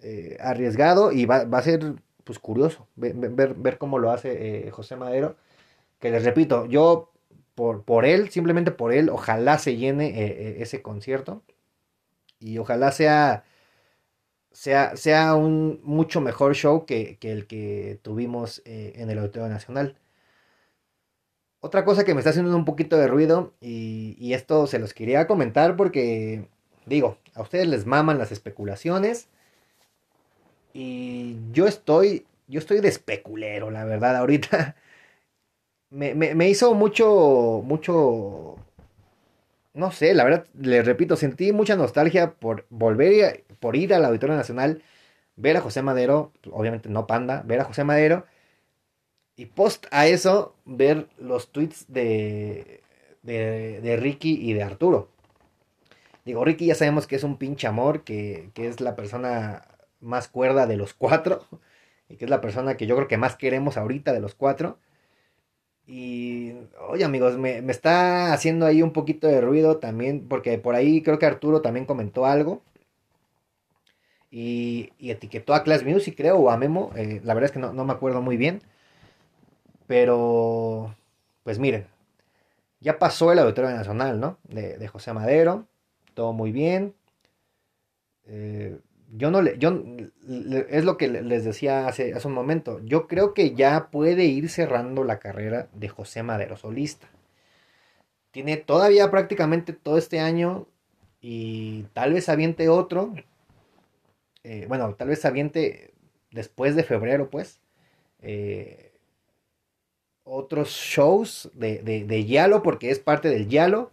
[0.00, 3.14] eh, arriesgado y va, a ser pues curioso ver,
[3.56, 5.36] ver, cómo lo hace José Madero.
[6.00, 7.12] Que les repito, yo
[7.54, 11.42] por, por él, simplemente por él, ojalá se llene ese concierto
[12.40, 13.44] y ojalá sea
[14.52, 19.96] sea, sea un mucho mejor show que, el que tuvimos eh, en el Auditorio Nacional.
[21.64, 25.28] Otra cosa que me está haciendo un poquito de ruido, y, esto se los quería
[25.28, 26.48] comentar porque,
[26.86, 29.28] digo, a ustedes les maman las especulaciones,
[30.74, 34.76] y yo estoy, yo estoy de especulero, la verdad, ahorita.
[35.90, 38.56] Me, me hizo mucho, mucho
[39.74, 44.36] no sé, la verdad, les repito, sentí mucha nostalgia por volver, por ir al Auditorio
[44.36, 44.82] Nacional,
[45.36, 48.26] ver a José Madero, obviamente no Panda, ver a José Madero,
[49.42, 52.80] y post a eso, ver los tweets de,
[53.22, 55.08] de, Ricky y de Arturo.
[56.24, 59.66] Digo, Ricky ya sabemos que es un pinche amor, que, que es la persona
[60.00, 61.44] más cuerda de los cuatro,
[62.08, 64.78] y que es la persona que yo creo que más queremos ahorita de los cuatro.
[65.86, 66.52] Y,
[66.88, 71.18] oye amigos, me, está haciendo ahí un poquito de ruido también, porque por ahí creo
[71.18, 72.62] que Arturo también comentó algo.
[74.30, 76.90] Y, etiquetó a Class Music, creo, o a Memo.
[76.96, 78.62] Eh, la verdad es que no, me acuerdo muy bien.
[79.86, 80.94] Pero,
[81.44, 81.86] pues miren,
[82.80, 84.38] ya pasó el Auditorio Nacional, ¿no?
[84.44, 85.66] De, de José Madero,
[86.14, 86.94] todo muy bien.
[88.26, 88.78] Eh,
[89.14, 89.82] yo no le, yo,
[90.70, 94.48] es lo que les decía hace, hace un momento, yo creo que ya puede ir
[94.48, 97.08] cerrando la carrera de José Madero solista.
[98.30, 100.66] Tiene todavía prácticamente todo este año
[101.20, 103.12] y tal vez aviente otro,
[104.44, 105.92] eh, bueno, tal vez aviente
[106.30, 107.60] después de febrero, pues,
[108.20, 108.91] eh,
[110.24, 113.90] otros shows de, de, de Yalo, porque es parte del Yalo,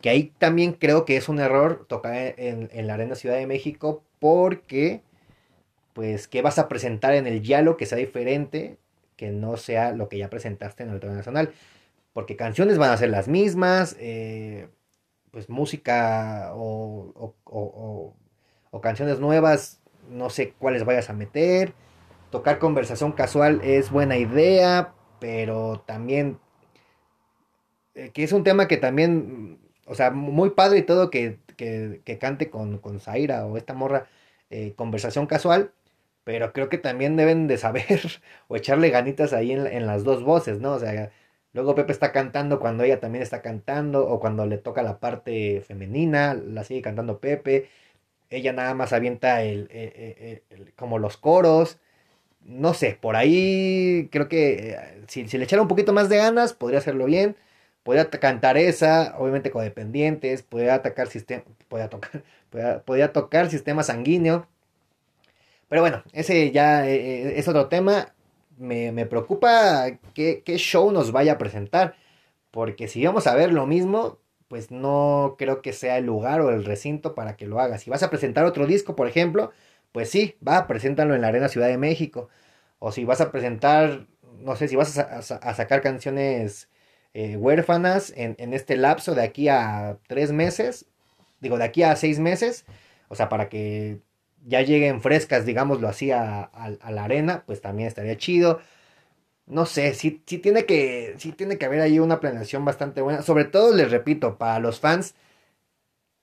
[0.00, 3.46] que ahí también creo que es un error tocar en, en la Arena Ciudad de
[3.46, 5.02] México porque,
[5.92, 8.78] pues, ¿qué vas a presentar en el Yalo que sea diferente,
[9.16, 11.52] que no sea lo que ya presentaste en el Auditorio Nacional?
[12.12, 14.68] Porque canciones van a ser las mismas, eh,
[15.30, 21.74] pues música o, o, canciones nuevas, no sé cuáles vayas a meter.
[22.30, 26.38] Tocar conversación casual es buena idea, pero también,
[27.94, 32.18] eh, que es un tema que también, o sea, muy padre y todo que que,
[32.20, 34.08] cante con, con Zaira o esta morra
[34.50, 35.72] eh, conversación casual,
[36.24, 37.84] pero creo que también deben de saber
[38.48, 40.74] o echarle ganitas ahí en, las dos voces, ¿no?
[40.74, 41.10] O sea,
[41.52, 45.62] luego Pepe está cantando cuando ella también está cantando o cuando le toca la parte
[45.62, 47.68] femenina, la sigue cantando Pepe,
[48.30, 51.78] ella nada más avienta el, eh, eh, como los coros.
[52.46, 54.78] No sé, por ahí creo que
[55.08, 57.36] si, si le echara un poquito más de ganas, podría hacerlo bien
[57.86, 62.24] podía cantar esa, obviamente codependientes, podía atacar sistema, podía tocar,
[62.84, 64.48] podía, tocar sistema sanguíneo.
[65.68, 68.12] Pero bueno, ese ya eh, eh, es otro tema.
[68.58, 71.94] Me, preocupa qué, show nos vaya a presentar.
[72.50, 76.50] Porque si vamos a ver lo mismo, pues no creo que sea el lugar o
[76.50, 77.78] el recinto para que lo haga.
[77.78, 79.52] Si vas a presentar otro disco, por ejemplo,
[79.96, 82.28] pues sí, va, preséntalo en la Arena Ciudad de México.
[82.78, 84.06] O si vas a presentar,
[84.40, 85.22] no sé, si vas a
[85.54, 86.68] sacar canciones
[87.14, 90.84] eh, huérfanas en, este lapso de aquí a tres meses,
[91.40, 92.66] digo, de aquí a seis meses,
[93.08, 94.02] o sea, para que
[94.44, 96.50] ya lleguen frescas, digámoslo así, a,
[96.90, 98.60] la arena, pues también estaría chido.
[99.46, 103.22] No sé, sí, tiene que, sí tiene que haber ahí una planeación bastante buena.
[103.22, 105.14] Sobre todo, les repito, para los fans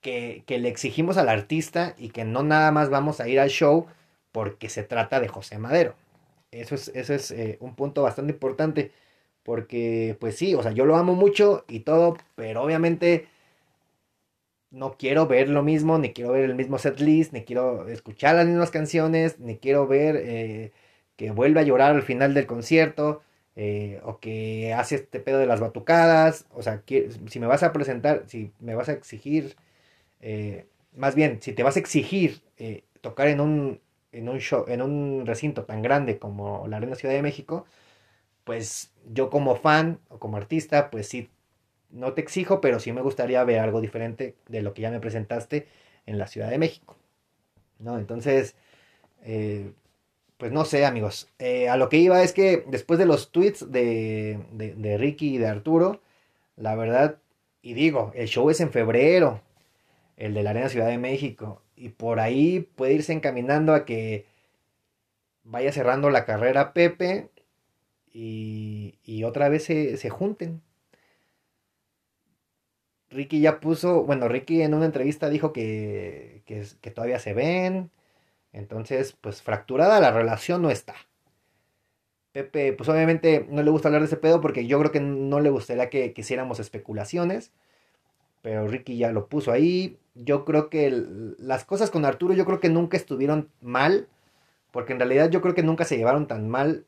[0.04, 3.86] que, le exigimos al artista y que no nada más vamos a ir al show
[4.32, 5.94] porque se trata de José Madero.
[6.52, 8.92] Eso es, eso es eh, un punto bastante importante.
[9.42, 13.28] Porque, pues sí, o sea, yo lo amo mucho y todo, pero obviamente
[14.70, 18.36] no quiero ver lo mismo, ni quiero ver el mismo set list, ni quiero escuchar
[18.36, 20.72] las mismas canciones, ni quiero ver eh,
[21.16, 23.22] que vuelva a llorar al final del concierto,
[23.56, 27.72] eh, o que hace este pedo de las batucadas, o sea, si me vas a
[27.72, 29.56] presentar, si me vas a exigir,
[30.24, 32.42] eh, más bien, si te vas a exigir
[33.00, 33.80] tocar en un,
[34.12, 37.66] en un show, en un recinto tan grande como la Arena Ciudad de México,
[38.44, 41.30] pues yo como fan o como artista, pues sí,
[41.90, 45.00] no te exijo, pero sí me gustaría ver algo diferente de lo que ya me
[45.00, 45.68] presentaste
[46.06, 46.96] en la Ciudad de México.
[47.78, 47.98] ¿No?
[47.98, 48.56] Entonces,
[49.22, 49.72] eh,
[50.38, 51.28] pues no sé, amigos.
[51.38, 55.38] Eh, a lo que iba es que después de los tweets de, de, Ricky y
[55.38, 56.00] de Arturo,
[56.56, 57.18] la verdad,
[57.62, 59.40] y digo, el show es en febrero,
[60.16, 64.26] el de la Arena Ciudad de México, y por ahí puede irse encaminando a que
[65.44, 67.30] vaya cerrando la carrera Pepe
[68.12, 70.62] y, otra vez se, junten.
[73.10, 77.90] Ricky ya puso, bueno, Ricky en una entrevista dijo que, que, que todavía se ven.
[78.52, 80.94] Entonces, pues fracturada la relación no está.
[82.34, 85.38] Pepe, pues obviamente no le gusta hablar de ese pedo porque yo creo que no
[85.38, 87.52] le gustaría que, hiciéramos especulaciones.
[88.44, 89.98] Pero Ricky ya lo puso ahí.
[90.14, 90.90] Yo creo que
[91.38, 94.06] las cosas con Arturo yo creo que nunca estuvieron mal.
[94.70, 96.84] Porque en realidad yo creo que nunca se llevaron tan mal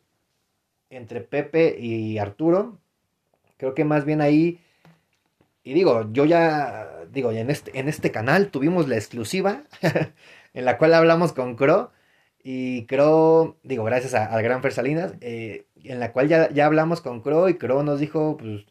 [0.90, 2.76] entre Pepe y Arturo.
[3.56, 4.60] Creo que más bien ahí...
[5.64, 9.64] Y digo, yo ya, digo, en este, en este canal tuvimos la exclusiva
[10.52, 11.90] en la cual hablamos con Cro
[12.44, 17.00] y Crow, digo, gracias al gran Fer Salinas, eh, en la cual ya, ya hablamos
[17.00, 18.66] con Crow y Crow nos dijo, pues,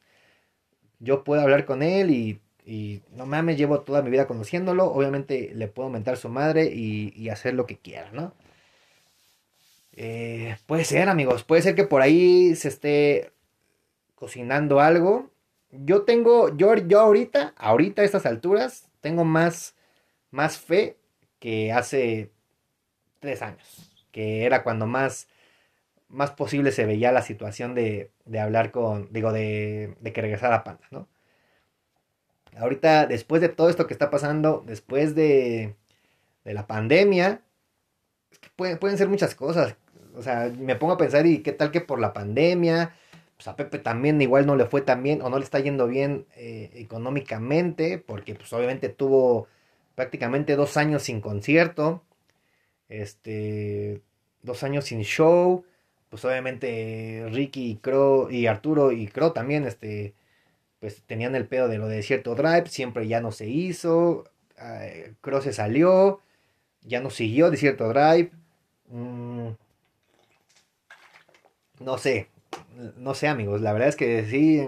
[0.99, 5.51] yo puedo hablar con él y, y, no mames, llevo toda mi vida conociéndolo, obviamente
[5.53, 8.33] le puedo mentar su madre y, hacer lo que quiera, ¿no?
[9.93, 13.31] Eh, puede ser, amigos, puede ser que por ahí se esté
[14.15, 15.31] cocinando algo.
[15.71, 19.75] Yo tengo, yo, yo ahorita, ahorita a estas alturas, tengo más,
[20.31, 20.97] más fe
[21.39, 22.31] que hace
[23.19, 25.27] tres años, que era cuando más,
[26.09, 30.63] más posible se veía la situación de, de hablar con, digo, de, de que regresara
[30.63, 31.07] Panda, ¿no?
[32.57, 35.75] Ahorita, después de todo esto que está pasando, después de,
[36.43, 37.41] de la pandemia,
[38.55, 39.75] pueden, pueden ser muchas cosas.
[40.15, 42.95] O sea, me pongo a pensar, ¿y qué tal que por la pandemia?
[43.37, 45.87] Pues a Pepe también igual no le fue tan bien o no le está yendo
[45.87, 49.47] bien eh, económicamente, porque pues obviamente tuvo
[49.95, 52.01] prácticamente dos años sin concierto
[52.89, 54.01] este,
[54.41, 55.65] dos años sin show,
[56.09, 60.13] pues obviamente Ricky y Crow y Arturo y Crow también, este,
[60.85, 64.25] pues tenían el pedo de lo de cierto drive, siempre ya no se hizo,
[64.59, 66.21] uh, Crow se salió,
[66.83, 68.29] ya no siguió de cierto drive,
[68.89, 69.47] mm,
[71.79, 72.29] no sé,
[72.97, 74.63] no sé amigos, la verdad es que sí,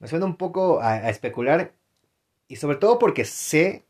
[0.00, 1.72] me suena un poco a especular
[2.46, 3.84] y sobre todo porque sé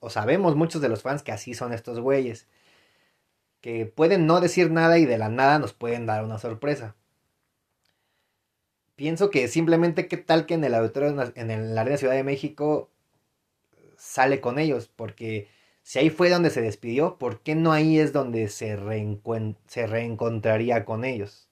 [0.00, 2.46] o sabemos muchos de los fans que así son estos güeyes
[3.62, 6.96] que pueden no decir nada y de la nada nos pueden dar una sorpresa.
[8.98, 12.90] Pienso que simplemente qué tal que en el auditorio en el Arena Ciudad de México
[13.96, 15.46] sale con ellos, porque
[15.84, 18.76] si ahí fue donde se despidió, ¿por qué no ahí es donde se,
[19.68, 21.48] se reencontraría con ellos?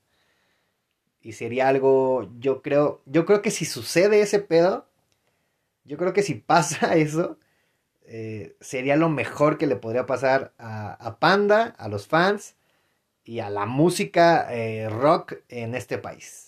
[1.20, 4.88] Y sería algo, yo creo, yo creo que si sucede ese pedo,
[5.84, 7.38] yo creo que si pasa eso,
[8.06, 12.56] eh, sería lo mejor que le podría pasar a, Panda, a los fans
[13.22, 16.45] y a la música eh, rock en este país.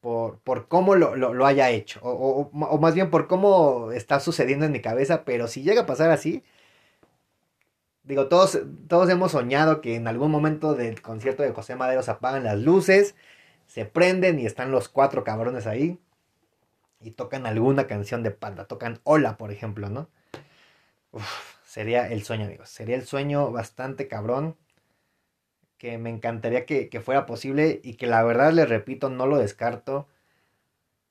[0.00, 4.80] Por, por cómo lo, haya hecho, o, más bien por cómo está sucediendo en mi
[4.80, 6.42] cabeza, pero si llega a pasar así,
[8.02, 8.58] digo, todos,
[8.88, 12.58] todos hemos soñado que en algún momento del concierto de José Madero se apagan las
[12.58, 13.14] luces,
[13.66, 15.98] se prenden y están los cuatro cabrones ahí
[17.00, 20.08] y tocan alguna canción de Panda, tocan Hola, por ejemplo, ¿no?
[21.64, 22.68] sería el sueño, amigos.
[22.68, 24.56] Sería el sueño bastante cabrón.
[25.80, 27.80] Que me encantaría que, fuera posible.
[27.82, 30.08] Y que la verdad, les repito, no lo descarto.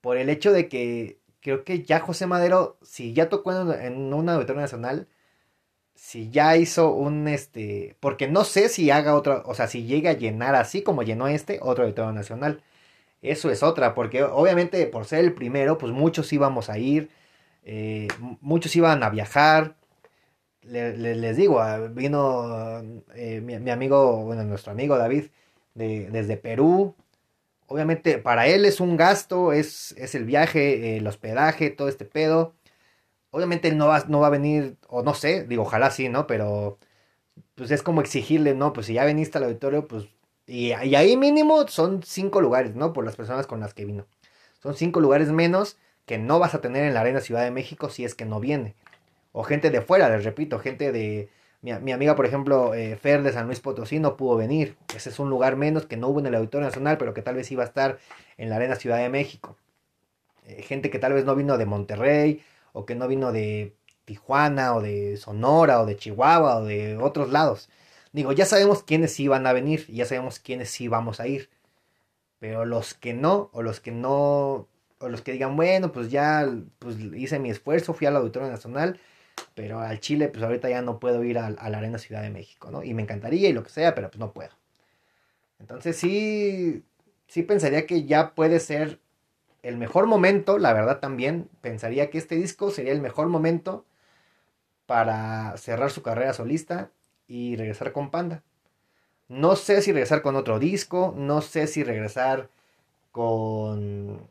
[0.01, 4.36] Por el hecho de que creo que ya José Madero, si ya tocó en, una
[4.36, 5.08] auditorio nacional,
[5.95, 7.97] si ya hizo un este.
[7.99, 9.43] Porque no sé si haga otro.
[9.45, 12.63] O sea, si llega a llenar así como llenó este, otro auditorio nacional.
[13.21, 17.10] Eso es otra, porque obviamente por ser el primero, pues muchos íbamos a ir,
[17.63, 18.08] eh,
[18.41, 19.75] muchos iban a viajar,
[20.69, 22.82] les digo, ah, vino
[23.15, 25.25] eh, mi, amigo, bueno, nuestro amigo David,
[25.73, 26.95] de, desde Perú.
[27.67, 32.53] Obviamente para él es un gasto, es, es el viaje, el hospedaje, todo este pedo.
[33.32, 36.27] Obviamente él no va, no va a venir, o no sé, digo, ojalá sí, ¿no?
[36.27, 36.79] Pero
[37.55, 38.73] pues es como exigirle, ¿no?
[38.73, 40.05] Pues si ya viniste al auditorio, pues...
[40.47, 42.93] Y, y ahí mínimo son cinco lugares, ¿no?
[42.93, 44.08] Por las personas con las que vino.
[44.62, 47.89] Son cinco lugares menos que no vas a tener en la Arena Ciudad de México
[47.89, 48.75] si es que no viene
[49.31, 51.29] o gente de fuera, les repito, gente de...
[51.61, 54.77] Mi, amiga, por ejemplo, eh, Fer de San Luis Potosí no pudo venir.
[54.95, 57.35] Ese es un lugar menos que no hubo en el Auditorio Nacional, pero que tal
[57.35, 57.99] vez iba a estar
[58.37, 59.58] en la Arena Ciudad de México.
[60.45, 63.75] Eh, gente que tal vez no vino de Monterrey, o que no vino de
[64.06, 67.69] Tijuana, o de Sonora, o de Chihuahua, o de otros lados.
[68.12, 71.49] Digo, ya sabemos quiénes sí van a venir, ya sabemos quiénes sí vamos a ir.
[72.39, 74.67] Pero los que no, o los que no,
[74.99, 76.49] o los que digan, bueno, pues ya
[76.79, 78.99] pues hice mi esfuerzo, fui al Auditorio Nacional,
[79.56, 82.71] pero al Chile, pues ahorita ya no puedo ir a, la Arena Ciudad de México,
[82.71, 82.83] ¿no?
[82.83, 84.52] Y me encantaría y lo que sea, pero pues no puedo.
[85.60, 86.83] Entonces sí,
[87.27, 89.00] sí pensaría que ya puede ser
[89.63, 93.85] el mejor momento, la verdad también, pensaría que este disco sería el mejor momento
[94.85, 96.92] para cerrar su carrera solista
[97.27, 98.44] y regresar con Panda.
[99.27, 102.50] No sé si regresar con otro disco, no sé si regresar
[103.12, 104.27] con,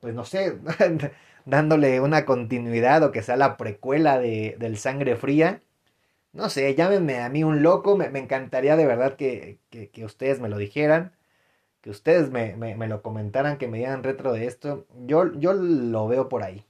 [0.00, 0.58] pues no sé,
[1.46, 5.62] dándole una continuidad o que sea la precuela de, del Sangre Fría.
[6.32, 10.50] No sé, llámenme a mí un loco, me, encantaría de verdad que, que, ustedes me
[10.50, 11.12] lo dijeran,
[11.80, 14.86] que ustedes me, me, lo comentaran, que me dieran retro de esto.
[15.06, 16.64] Yo, yo lo veo por ahí.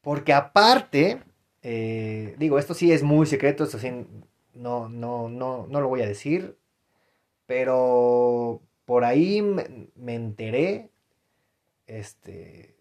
[0.00, 1.22] Porque aparte,
[1.62, 3.90] eh, digo, esto sí es muy secreto, esto sí
[4.54, 6.56] no, no, no, no lo voy a decir,
[7.46, 10.90] pero por ahí me, enteré
[11.86, 12.75] este,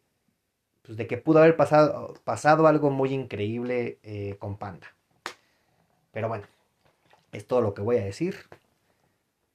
[0.86, 4.88] pues de que pudo haber pasado, pasado algo muy increíble eh, con Panda.
[6.12, 6.46] Pero bueno,
[7.32, 8.36] es todo lo que voy a decir.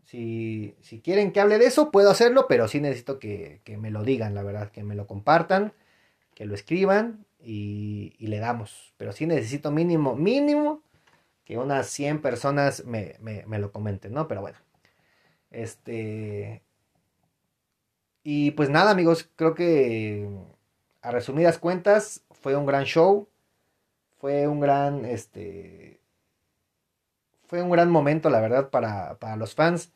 [0.05, 3.91] Si, si quieren que hable de eso, puedo hacerlo, pero sí necesito que, que, me
[3.91, 5.72] lo digan, la verdad, que me lo compartan,
[6.35, 8.93] que lo escriban y, y, le damos.
[8.97, 10.83] Pero sí necesito mínimo, mínimo,
[11.45, 14.26] que unas 100 personas me, me, me lo comenten, ¿no?
[14.26, 14.59] Pero bueno.
[15.51, 16.62] Este.
[18.22, 20.28] Y pues nada, amigos, creo que
[21.03, 23.28] a resumidas cuentas fue un gran show.
[24.18, 26.01] Fue un gran, este.
[27.46, 29.92] Fue un gran momento, la verdad, para, para los fans.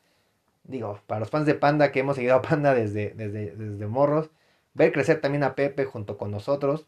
[0.63, 4.31] Digo, para los fans de Panda que hemos seguido a Panda desde, desde, desde morros.
[4.73, 6.85] Ver crecer también a Pepe junto con nosotros.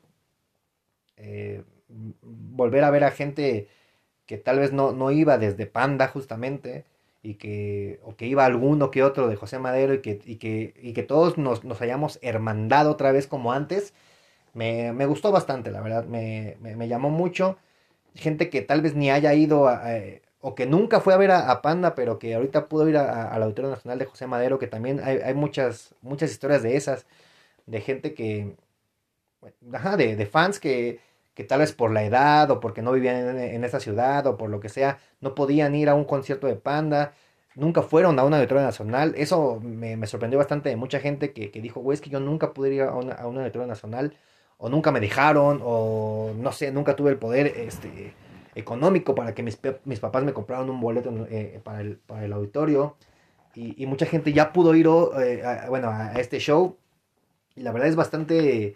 [1.18, 3.70] Eh, volver a ver a gente
[4.26, 6.86] que tal vez no, no iba desde Panda justamente
[7.28, 10.74] y que, o que iba alguno que otro de José Madero y que, y que,
[10.82, 13.94] y que todos nos, nos, hayamos hermandado otra vez como antes,
[14.54, 17.58] me, me gustó bastante, la verdad, me, me, llamó mucho.
[18.16, 21.62] Gente que tal vez ni haya ido eh, o que nunca fue a ver a,
[21.62, 25.18] Panda, pero que ahorita pudo ir al Auditorio Nacional de José Madero, que también hay,
[25.18, 27.06] hay, muchas, muchas historias de esas,
[27.66, 28.56] de gente que,
[29.74, 31.00] ajá, de, de fans que,
[31.38, 34.50] que tal vez por la edad o porque no vivían en, esa ciudad o por
[34.50, 37.14] lo que sea, no podían ir a un concierto de Panda,
[37.54, 39.14] nunca fueron a una auditorio nacional.
[39.16, 42.74] Eso me, sorprendió bastante de mucha gente que, dijo, güey, es que yo nunca pude
[42.74, 44.18] ir a una, a auditorio nacional
[44.58, 48.16] o nunca me dejaron o no sé, nunca tuve el poder este,
[48.56, 52.34] económico para que mis, mis papás me compraran un boleto eh, para, el, para, el,
[52.34, 52.96] auditorio.
[53.54, 54.88] Y, mucha gente ya pudo ir
[55.20, 56.78] eh, bueno, a este show.
[57.56, 58.76] Y la verdad es bastante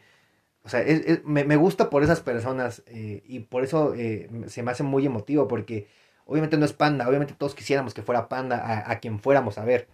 [0.64, 0.86] o sea,
[1.26, 5.48] me, gusta por esas personas eh, y por eso eh, se me hace muy emotivo
[5.48, 5.88] porque
[6.26, 9.88] obviamente no es Panda, obviamente todos quisiéramos que fuera Panda a, quien fuéramos a ver.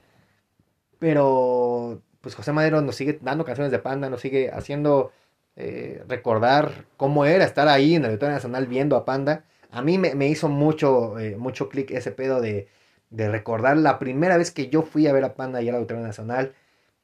[0.99, 5.11] Pero pues José Madero nos sigue dando canciones de Panda, nos sigue haciendo
[5.55, 9.45] eh, recordar cómo era estar ahí en el Auditorio Nacional viendo a Panda.
[9.71, 12.67] A mí me, hizo mucho, mucho clic ese pedo de,
[13.09, 16.03] de, recordar la primera vez que yo fui a ver a Panda y al Auditorio
[16.03, 16.55] Nacional.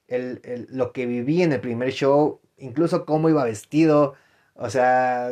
[0.08, 4.16] El, lo que viví en el primer show, incluso cómo iba vestido,
[4.56, 5.32] o sea,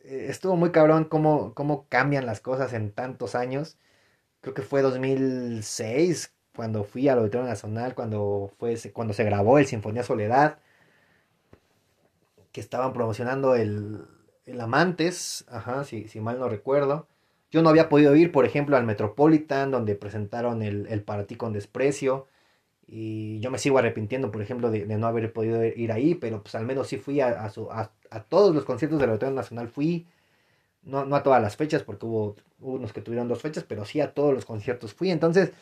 [0.00, 3.78] eh, estuvo muy cabrón cómo, cómo cambian las cosas en tantos años.
[4.40, 9.66] Creo que fue 2006 cuando fui al Auditorio Nacional, cuando, fue, cuando se grabó el
[9.66, 10.58] Sinfonía Soledad,
[12.52, 14.06] que estaban promocionando el,
[14.46, 17.08] el Amantes, ajá, si, si, mal no recuerdo.
[17.50, 21.04] Yo no había podido ir, por ejemplo, al Metropolitan, donde presentaron el, el
[21.36, 22.26] con desprecio.
[22.86, 26.54] Y yo me sigo arrepintiendo, por ejemplo, de, no haber podido ir ahí, pero pues
[26.54, 27.50] al menos sí fui a,
[28.10, 30.06] a, todos los conciertos del Auditorio Nacional, fui,
[30.82, 34.00] no, no, a todas las fechas, porque hubo, unos que tuvieron dos fechas, pero sí
[34.00, 35.10] a todos los conciertos fui.
[35.10, 35.52] Entonces,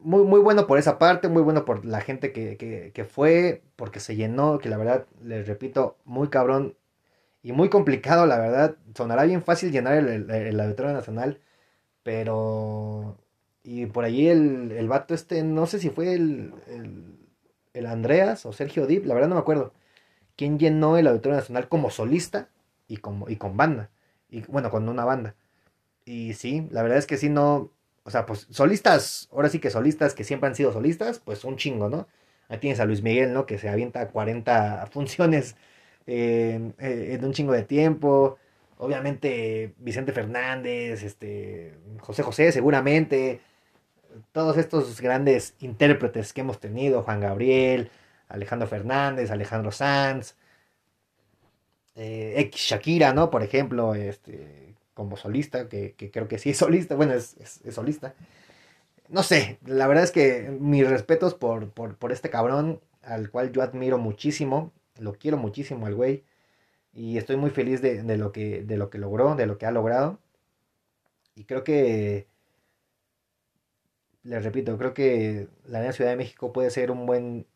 [0.00, 3.62] muy, muy bueno por esa parte, muy bueno por la gente que, que, que fue,
[3.76, 6.76] porque se llenó, que la verdad, les repito, muy cabrón
[7.42, 8.76] y muy complicado, la verdad.
[8.96, 11.40] Sonará bien fácil llenar el, el, el Auditorio Nacional,
[12.02, 13.18] pero
[13.64, 16.52] y por allí el, el vato este, no sé si fue el,
[17.74, 19.72] el, Andreas o Sergio Dip, la verdad no me acuerdo.
[20.36, 22.48] Quien llenó el Auditorio Nacional como solista
[22.88, 23.90] y, como, y con banda.
[24.28, 25.36] Y bueno, con una banda.
[26.04, 27.70] Y sí, la verdad es que sí, no.
[28.04, 31.56] O sea, pues solistas, ahora sí que solistas que siempre han sido solistas, pues un
[31.56, 32.08] chingo, ¿no?
[32.48, 33.46] Ahí tienes a Luis Miguel, ¿no?
[33.46, 35.56] Que se avienta 40 funciones
[36.06, 38.38] en un chingo de tiempo.
[38.78, 43.40] Obviamente Vicente Fernández, este, José José seguramente
[44.32, 47.90] todos estos grandes intérpretes que hemos tenido, Juan Gabriel,
[48.28, 50.34] Alejandro Fernández, Alejandro Sanz,
[51.94, 53.30] eh, Shakira, ¿no?
[53.30, 57.36] Por ejemplo, este, como solista, que, creo que sí es solista, bueno, es,
[57.70, 58.14] solista.
[59.08, 63.62] No sé, la verdad es que mis respetos por, por, este cabrón, al cual yo
[63.62, 66.24] admiro muchísimo, lo quiero muchísimo al güey,
[66.94, 69.66] y estoy muy feliz de, de, lo que, de lo que logró, de lo que
[69.66, 70.18] ha logrado.
[71.34, 72.26] Y creo que
[74.24, 77.46] les repito, creo que la Ciudad de México puede ser un buen,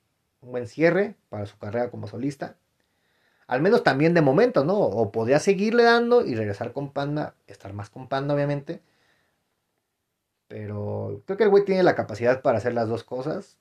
[0.40, 2.56] un buen cierre para su carrera como solista.
[3.46, 4.78] Al menos también de momento, ¿no?
[4.78, 8.82] O podría seguirle dando y regresar con Panda, estar más con Panda, obviamente.
[10.48, 13.58] Pero creo que el güey tiene la capacidad para hacer las dos cosas.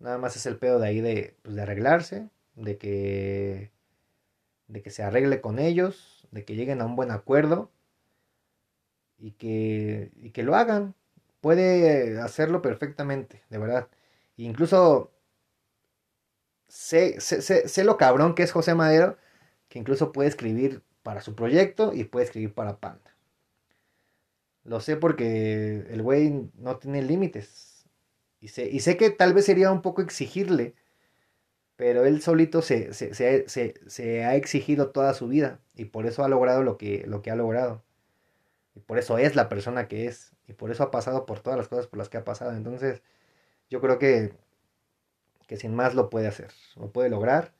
[0.00, 2.30] Nada más es el pedo de ahí de, pues, de arreglarse.
[2.56, 3.70] de que,
[4.68, 7.70] de que se arregle con ellos, de que lleguen a un buen acuerdo
[9.18, 10.94] y que, y que lo hagan.
[11.42, 13.88] Puede hacerlo perfectamente, de verdad.
[14.36, 15.12] Incluso
[16.68, 19.18] sé, sé, sé, sé, lo cabrón que es José Madero,
[19.68, 23.14] que incluso puede escribir para su proyecto y puede escribir para Panda.
[24.64, 27.86] Lo sé porque el güey no tiene límites.
[28.40, 30.74] Y sé, y sé que tal vez sería un poco exigirle,
[31.76, 36.24] pero él solito se, se, se, se, ha exigido toda su vida y por eso
[36.24, 37.82] ha logrado lo que, lo que ha logrado.
[38.74, 40.32] Y por eso es la persona que es.
[40.48, 42.52] Y por eso ha pasado por todas las cosas por las que ha pasado.
[42.52, 43.02] Entonces,
[43.70, 44.34] yo creo que,
[45.46, 46.52] que sin más lo puede hacer.
[46.76, 47.52] Lo puede lograr.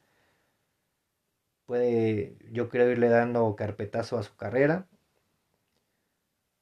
[1.66, 4.86] Puede, yo creo, irle dando carpetazo a su carrera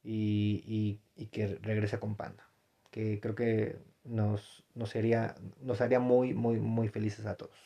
[0.03, 2.47] y, y, que regrese con Panda.
[2.91, 4.93] Que creo que nos, nos,
[5.61, 7.57] nos haría muy, muy, muy felices a todos.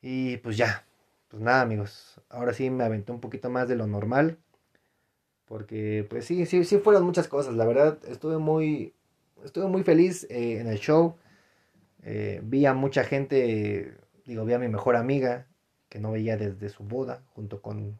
[0.00, 0.86] Y pues ya,
[1.28, 4.38] pues nada amigos, ahora sí me aventé un poquito más de lo normal.
[5.46, 7.54] Porque pues sí, sí, sí fueron muchas cosas.
[7.54, 8.94] La verdad, estuve muy,
[9.44, 11.16] estuve muy feliz eh, en el show.
[12.02, 15.46] Eh, vi a mucha gente, digo, vi a mi mejor amiga,
[15.88, 17.96] que no veía desde su boda, junto con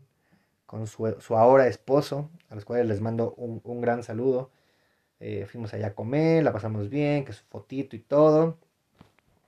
[0.67, 4.51] con su, ahora esposo, a los cuales les mando un, gran saludo.
[5.21, 8.59] Eh, fuimos allá a comer, la pasamos bien, que su fotito y todo.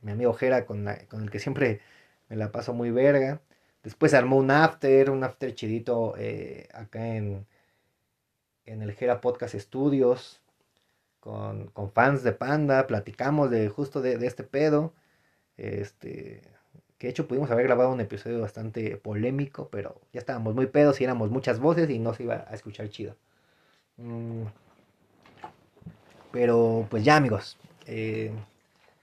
[0.02, 1.80] Mi amigo Jera, con, con el que siempre
[2.28, 3.40] me la paso muy verga.
[3.82, 6.14] Después armó un after, un after chidito
[6.72, 7.46] acá en,
[8.68, 10.40] en el Jera Podcast Studios,
[11.20, 14.92] con, con, fans de Panda, platicamos de justo de, de este pedo.
[15.56, 16.42] Este,
[16.98, 21.00] que de hecho pudimos haber grabado un episodio bastante polémico, pero ya estábamos muy pedos
[21.00, 23.16] y éramos muchas voces y no se iba a escuchar chido.
[23.96, 24.44] Mm.
[26.32, 27.56] Pero pues ya amigos,
[27.86, 28.32] eh,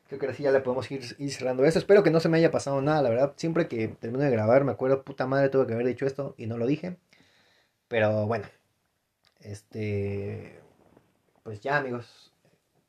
[0.08, 1.80] creo que ahora sí ya le podemos ir, cerrando esto.
[1.80, 3.34] Espero que no se me haya pasado nada, la verdad.
[3.38, 6.48] Siempre que termino de grabar me acuerdo, puta madre, tuve que haber dicho esto y
[6.48, 6.98] no lo dije.
[7.88, 8.46] Pero bueno,
[9.46, 10.60] este,
[11.44, 12.34] pues ya amigos,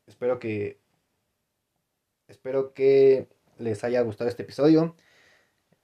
[0.07, 0.79] espero que,
[2.29, 3.29] espero que
[3.59, 4.97] les haya gustado este episodio.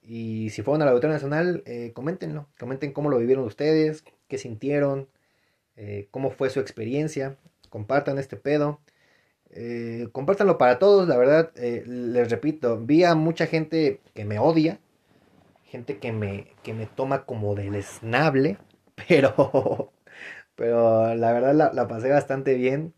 [0.03, 2.49] Y si fueron a la Auditorio Nacional, eh, coméntenlo.
[2.59, 5.09] Comenten cómo lo vivieron ustedes, qué sintieron,
[5.77, 7.37] eh, cómo fue su experiencia.
[7.71, 8.81] Compartan este pedo.
[9.51, 11.53] Eh, compártanlo para todos, la verdad.
[11.55, 14.81] les repito, vi a mucha gente que me odia.
[15.65, 18.59] Gente que me, que me toma como del esnable.
[19.09, 19.93] Pero,
[20.57, 22.95] pero la verdad la, la pasé bastante bien.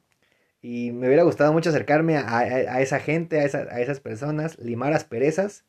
[0.65, 5.65] Y me hubiera gustado mucho acercarme a, esa gente, a, esas personas, limar asperezas.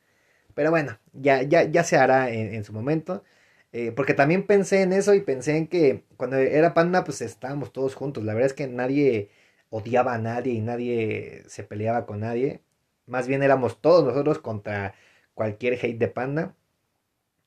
[0.54, 3.24] Pero bueno, ya, ya, ya se hará en, su momento.
[3.72, 7.72] Eh, porque también pensé en eso y pensé en que cuando era Panda, pues estábamos
[7.72, 8.24] todos juntos.
[8.24, 9.30] La verdad es que nadie
[9.70, 12.62] odiaba a nadie y nadie se peleaba con nadie.
[13.06, 14.94] Más bien éramos todos nosotros contra
[15.34, 16.54] cualquier hate de Panda.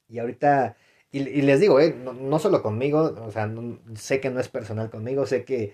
[0.10, 0.78] Y ahorita,
[1.12, 3.52] y, les digo, eh, no, solo conmigo, o sea,
[3.96, 5.74] sé que no es personal conmigo, sé que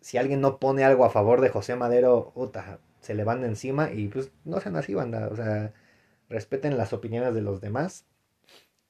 [0.00, 3.92] si alguien no pone algo a favor de José Madero, puta, se le van encima
[3.92, 5.28] y pues no sean así, banda.
[5.28, 5.72] O sea,
[6.28, 8.06] respeten las opiniones de los demás.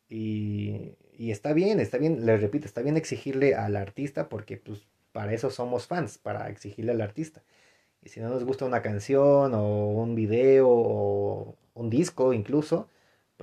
[0.08, 4.86] Y, y está bien, está bien, les repito, está bien exigirle al artista porque pues
[5.12, 7.42] para eso somos fans, para exigirle al artista.
[8.02, 12.88] Y si no nos gusta una canción o un video o un disco incluso,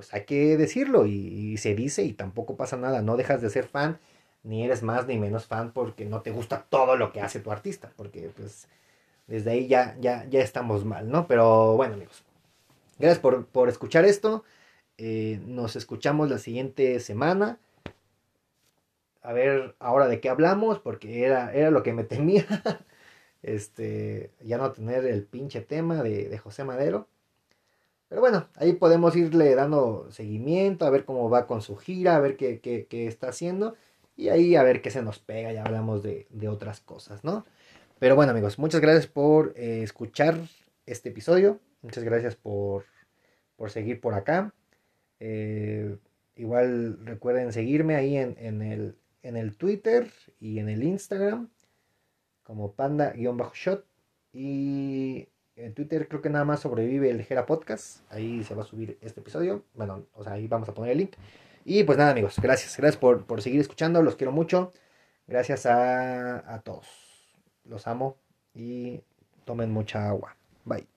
[0.02, 3.68] pues hay que decirlo y, se dice y tampoco pasa nada, no dejas de ser
[3.68, 4.00] fan
[4.42, 7.52] ni eres más ni menos fan porque no te gusta todo lo que hace tu
[7.52, 8.66] artista, porque pues
[9.28, 11.28] desde ahí ya, ya, ya estamos mal, ¿no?
[11.28, 12.24] Pero bueno amigos,
[12.98, 14.42] gracias por, escuchar esto,
[14.98, 17.60] eh, nos escuchamos la siguiente semana,
[19.22, 22.44] a ver ahora de qué hablamos, porque era, era lo que me temía,
[23.42, 27.06] este, ya no tener el pinche tema de, José Madero.
[28.12, 32.20] Pero bueno, ahí podemos irle dando seguimiento, a ver cómo va con su gira, a
[32.20, 33.74] ver qué, qué, está haciendo.
[34.18, 37.46] Y ahí a ver qué se nos pega, ya hablamos de, otras cosas, ¿no?
[37.98, 40.36] Pero bueno amigos, muchas gracias por eh, escuchar
[40.84, 41.58] este episodio.
[41.80, 42.84] Muchas gracias por,
[43.56, 44.52] por seguir por acá.
[45.18, 45.96] Eh,
[46.36, 51.48] igual recuerden seguirme ahí en, el, en el Twitter y en el Instagram
[52.42, 53.86] como panda-shot.
[54.34, 58.00] Y en Twitter creo que nada más sobrevive el Gera Podcast.
[58.10, 59.64] Ahí se va a subir este episodio.
[59.74, 61.12] Bueno, o sea, ahí vamos a poner el link.
[61.64, 64.72] Y pues nada amigos, gracias, gracias por, por seguir escuchando, los quiero mucho.
[65.26, 66.86] Gracias a, a todos.
[67.64, 68.16] Los amo
[68.54, 69.02] y
[69.44, 70.36] tomen mucha agua.
[70.64, 70.91] Bye.